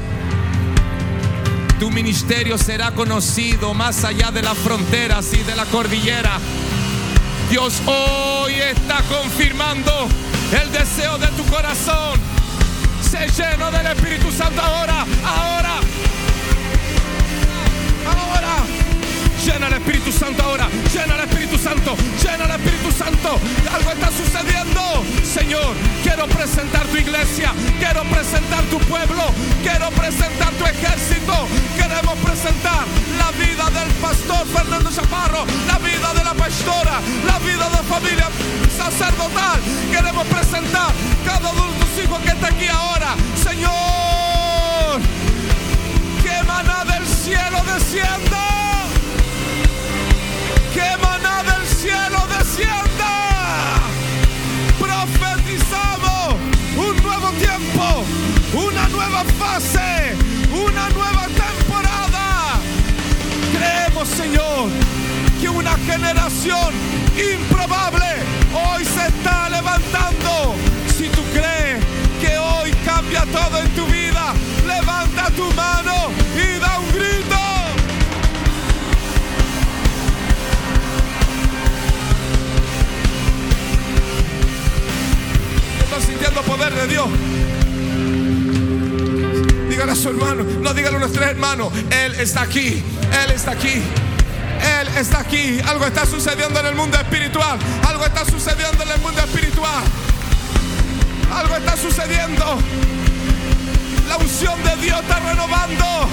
Tu 1.78 1.90
ministerio 1.90 2.58
será 2.58 2.90
conocido 2.90 3.72
más 3.72 4.04
allá 4.04 4.30
de 4.32 4.42
las 4.42 4.58
fronteras 4.58 5.32
y 5.32 5.44
de 5.44 5.54
la 5.54 5.64
cordillera. 5.66 6.38
Dios 7.50 7.80
hoy 7.86 8.54
está 8.54 9.00
confirmando 9.08 10.08
el 10.60 10.72
deseo 10.72 11.18
de 11.18 11.28
tu 11.28 11.44
corazón. 11.44 12.18
Se 13.00 13.28
lleno 13.28 13.70
del 13.70 13.86
Espíritu 13.86 14.30
Santo 14.32 14.60
ahora, 14.60 15.06
ahora. 15.24 15.80
Llena 19.48 19.68
el 19.68 19.74
Espíritu 19.74 20.12
Santo 20.12 20.42
ahora. 20.42 20.68
Llena 20.92 21.14
el 21.14 21.20
Espíritu 21.20 21.56
Santo. 21.56 21.96
Llena 22.22 22.44
el 22.44 22.50
Espíritu 22.50 22.77
quiero 26.18 26.34
presentar 26.34 26.84
tu 26.86 26.96
iglesia. 26.96 27.52
Quiero 27.78 28.02
presentar 28.04 28.62
tu 28.64 28.78
pueblo. 28.80 29.22
Quiero 29.62 29.88
presentar 29.90 30.50
tu 30.54 30.64
ejército. 30.64 31.46
Queremos 31.76 32.18
presentar 32.18 32.84
la 33.18 33.30
vida 33.38 33.70
del 33.70 33.92
pastor 34.00 34.44
Fernando 34.48 34.90
Chaparro. 34.90 35.46
La 35.68 35.78
vida 35.78 36.12
de 36.14 36.24
la 36.24 36.34
pastora. 36.34 37.00
La 37.24 37.38
vida 37.38 37.68
de 37.70 37.82
familia 37.86 38.28
sacerdotal. 38.76 39.60
Queremos 39.92 40.26
presentar 40.26 40.90
cada 41.24 41.50
uno 41.50 41.72
de 41.72 41.78
tus 41.84 42.04
hijos 42.04 42.18
que 42.20 42.30
está 42.30 42.48
aquí 42.48 42.66
ahora. 42.66 43.14
Señor, 43.36 45.00
que 46.22 46.42
maná 46.48 46.84
del 46.84 47.06
cielo 47.06 47.62
descienda 47.74 48.44
que 50.74 50.96
maná 51.00 51.42
del 51.44 51.66
cielo 51.66 52.26
descienda. 52.38 52.87
Nueva 59.18 59.24
fase, 59.38 60.16
una 60.52 60.88
nueva 60.90 61.26
temporada. 61.26 62.60
Creemos, 63.52 64.08
Señor, 64.08 64.68
que 65.40 65.48
una 65.48 65.76
generación 65.78 66.72
improbable 67.16 68.06
hoy 68.52 68.84
se 68.84 69.06
está 69.06 69.48
levantando. 69.48 70.54
Si 70.96 71.08
tú 71.08 71.22
crees 71.32 71.82
que 72.20 72.38
hoy 72.38 72.70
cambia 72.84 73.24
todo 73.26 73.58
en 73.60 73.68
tu 73.74 73.86
vida, 73.86 74.34
levanta 74.66 75.30
tu 75.30 75.52
mano 75.54 76.10
y 76.34 76.58
da 76.58 76.78
un 76.78 76.92
grito. 76.92 77.36
sintiendo 86.06 86.42
poder 86.42 86.72
de 86.72 86.86
Dios. 86.86 87.08
Dígale 89.78 89.92
a 89.92 89.94
su 89.94 90.08
hermano, 90.08 90.42
no 90.42 90.74
dígale 90.74 90.96
a 90.96 90.98
nuestros 90.98 91.24
hermanos, 91.24 91.72
Él 91.92 92.12
está 92.16 92.42
aquí, 92.42 92.82
Él 93.24 93.30
está 93.32 93.52
aquí. 93.52 93.74
Él 94.80 94.88
está 94.96 95.20
aquí. 95.20 95.60
Algo 95.68 95.86
está 95.86 96.04
sucediendo 96.04 96.58
en 96.58 96.66
el 96.66 96.74
mundo 96.74 96.98
espiritual. 96.98 97.60
Algo 97.86 98.04
está 98.04 98.24
sucediendo 98.24 98.82
en 98.82 98.90
el 98.90 98.98
mundo 98.98 99.20
espiritual. 99.20 99.84
Algo 101.32 101.54
está 101.54 101.76
sucediendo. 101.76 102.58
La 104.08 104.16
unción 104.16 104.60
de 104.64 104.76
Dios 104.82 105.00
está 105.00 105.20
renovando. 105.20 106.08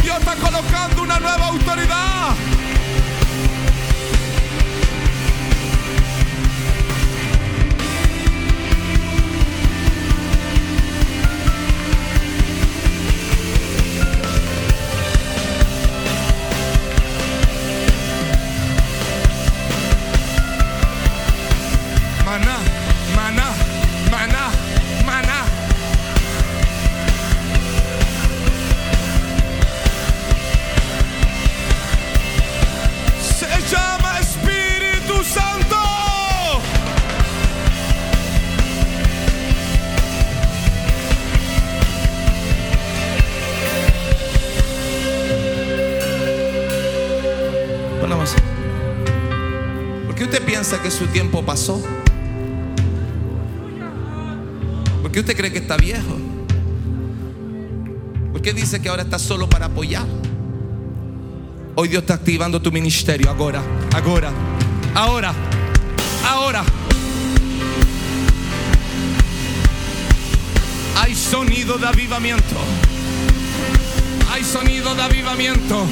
Dios 0.00 0.18
está 0.20 0.36
colocando 0.36 1.02
una 1.02 1.18
nueva 1.18 1.46
autoridad. 1.48 2.36
Que 22.28 22.67
está 55.68 55.76
viejo? 55.76 56.16
¿Por 58.32 58.40
qué 58.40 58.54
dice 58.54 58.80
que 58.80 58.88
ahora 58.88 59.02
está 59.02 59.18
solo 59.18 59.50
para 59.50 59.66
apoyar? 59.66 60.06
Hoy 61.74 61.88
Dios 61.88 62.00
está 62.00 62.14
activando 62.14 62.62
tu 62.62 62.72
ministerio 62.72 63.28
ahora, 63.28 63.62
ahora, 63.94 64.30
ahora, 64.94 65.34
ahora. 66.26 66.64
Hay 70.96 71.14
sonido 71.14 71.76
de 71.76 71.86
avivamiento. 71.86 72.56
Hay 74.32 74.44
sonido 74.44 74.94
de 74.94 75.02
avivamiento. 75.02 75.86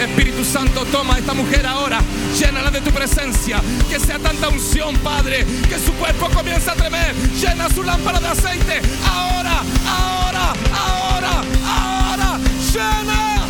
Espíritu 0.00 0.44
Santo, 0.44 0.84
toma 0.86 1.14
a 1.14 1.18
esta 1.18 1.34
mujer 1.34 1.66
ahora, 1.66 2.00
llénala 2.38 2.70
de 2.70 2.80
tu 2.80 2.90
presencia, 2.90 3.60
que 3.88 3.98
sea 3.98 4.18
tanta 4.18 4.48
unción, 4.48 4.96
Padre, 4.96 5.44
que 5.68 5.78
su 5.78 5.92
cuerpo 5.94 6.28
comience 6.30 6.70
a 6.70 6.74
tremer, 6.74 7.14
llena 7.40 7.68
su 7.70 7.82
lámpara 7.82 8.20
de 8.20 8.28
aceite, 8.28 8.80
ahora, 9.04 9.62
ahora, 9.86 10.52
ahora, 10.74 11.42
ahora, 11.66 12.38
llena. 12.72 13.46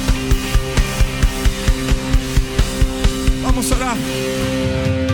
Vamos 3.43 3.73
a 3.73 3.77
orar. 3.77 5.06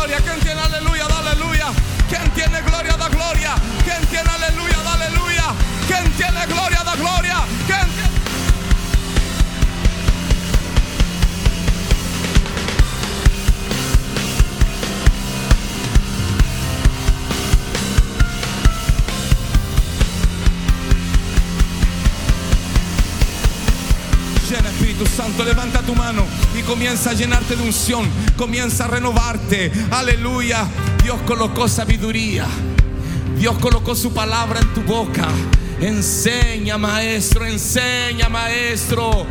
gloria, 0.00 0.16
quien 0.22 0.40
tiene 0.40 0.60
aleluya, 0.62 1.06
da 1.08 1.18
aleluya. 1.18 1.66
Quien 2.08 2.30
tiene 2.30 2.62
gloria, 2.62 2.96
da 2.96 3.08
gloria. 3.08 3.54
Quien 3.84 4.06
tiene 4.06 4.30
aleluya, 4.30 4.78
da 4.82 4.92
aleluya. 4.94 5.44
Quien 5.86 6.10
tiene 6.12 6.46
gloria, 6.46 6.82
da 6.82 6.94
gloria. 6.96 7.36
¿Quién 7.66 7.79
Santo, 25.06 25.44
levanta 25.44 25.80
tu 25.82 25.94
mano 25.94 26.24
y 26.58 26.62
comienza 26.62 27.10
a 27.10 27.12
llenarte 27.14 27.56
de 27.56 27.62
unción, 27.62 28.08
comienza 28.36 28.84
a 28.84 28.88
renovarte. 28.88 29.72
Aleluya. 29.90 30.66
Dios 31.02 31.18
colocó 31.26 31.68
sabiduría. 31.68 32.46
Dios 33.38 33.58
colocó 33.58 33.94
su 33.94 34.12
palabra 34.12 34.60
en 34.60 34.74
tu 34.74 34.82
boca. 34.82 35.28
Enseña, 35.80 36.76
maestro, 36.76 37.46
enseña, 37.46 38.28
maestro. 38.28 39.26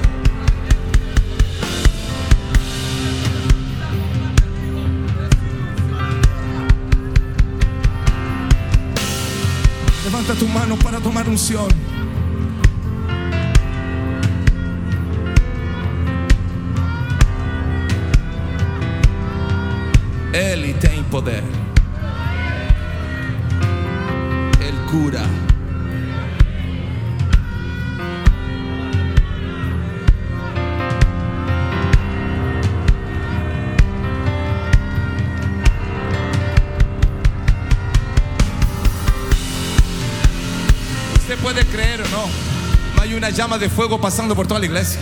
Levanta 10.04 10.34
tu 10.34 10.48
mano 10.48 10.76
para 10.78 11.00
tomar 11.00 11.30
unción. 11.30 11.68
Ele 20.34 20.74
tem 20.76 21.04
poder. 21.06 21.44
Ele 24.62 24.78
cura. 24.92 25.22
Usted 41.16 41.38
puede 41.40 41.66
creer 41.66 42.02
o 42.02 42.10
no, 42.10 42.28
no 42.96 43.02
hay 43.02 43.16
una 43.16 43.32
llama 43.32 43.58
de 43.58 43.70
fuego 43.70 44.00
pasando 44.00 44.36
por 44.36 44.46
toda 44.46 44.60
la 44.60 44.66
iglesia. 44.68 45.00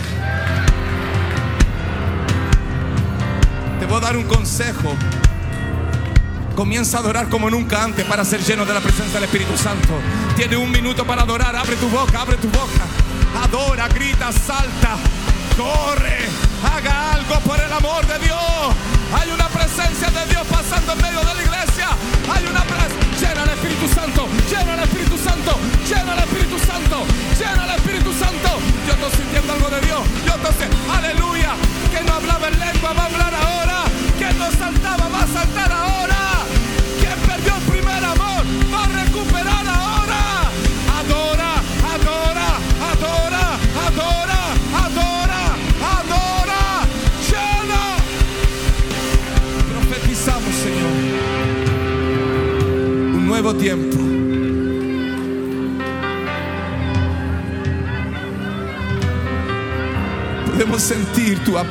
Voy 3.88 3.98
a 3.98 4.00
dar 4.00 4.16
un 4.16 4.24
consejo. 4.24 4.94
Comienza 6.54 6.98
a 6.98 7.00
adorar 7.00 7.28
como 7.28 7.48
nunca 7.50 7.82
antes 7.84 8.04
para 8.04 8.24
ser 8.24 8.40
lleno 8.42 8.66
de 8.66 8.74
la 8.74 8.80
presencia 8.80 9.14
del 9.14 9.24
Espíritu 9.24 9.56
Santo. 9.56 9.94
Tiene 10.36 10.56
un 10.56 10.70
minuto 10.70 11.06
para 11.06 11.22
adorar. 11.22 11.54
Abre 11.56 11.76
tu 11.76 11.88
boca, 11.88 12.20
abre 12.20 12.36
tu 12.36 12.48
boca. 12.48 12.84
Adora, 13.42 13.88
grita, 13.88 14.32
salta, 14.32 14.96
corre. 15.56 16.26
Haga 16.64 17.14
algo 17.14 17.40
por 17.40 17.60
el 17.60 17.72
amor 17.72 18.06
de 18.06 18.18
Dios. 18.18 18.38
Hay 19.14 19.30
una 19.30 19.48
presencia 19.48 20.10
de 20.10 20.27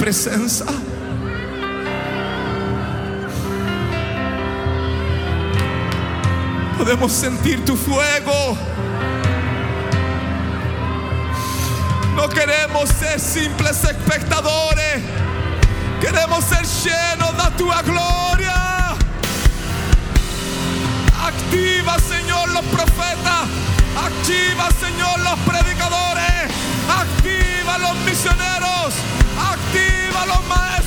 presencia. 0.07 0.65
Podemos 6.77 7.11
sentir 7.11 7.65
tu 7.65 7.75
fuego. 7.75 8.57
No 12.15 12.29
queremos 12.29 12.87
ser 12.87 13.19
simples 13.19 13.83
espectadores. 13.83 15.03
Queremos 15.99 16.41
ser 16.45 16.65
llenos 16.65 17.33
de 17.43 17.51
tu 17.57 17.65
gloria. 17.65 18.95
Activa, 21.21 21.97
Señor, 21.99 22.47
los 22.53 22.63
profetas. 22.67 23.43
Activa, 24.07 24.69
Señor, 24.79 25.19
los 25.19 25.37
predicadores. 25.39 26.53
Activa 26.97 27.77
los 27.79 27.95
misioneros. 28.05 28.46
Activa 30.27 30.39
los 30.39 30.47
maestros. 30.47 30.86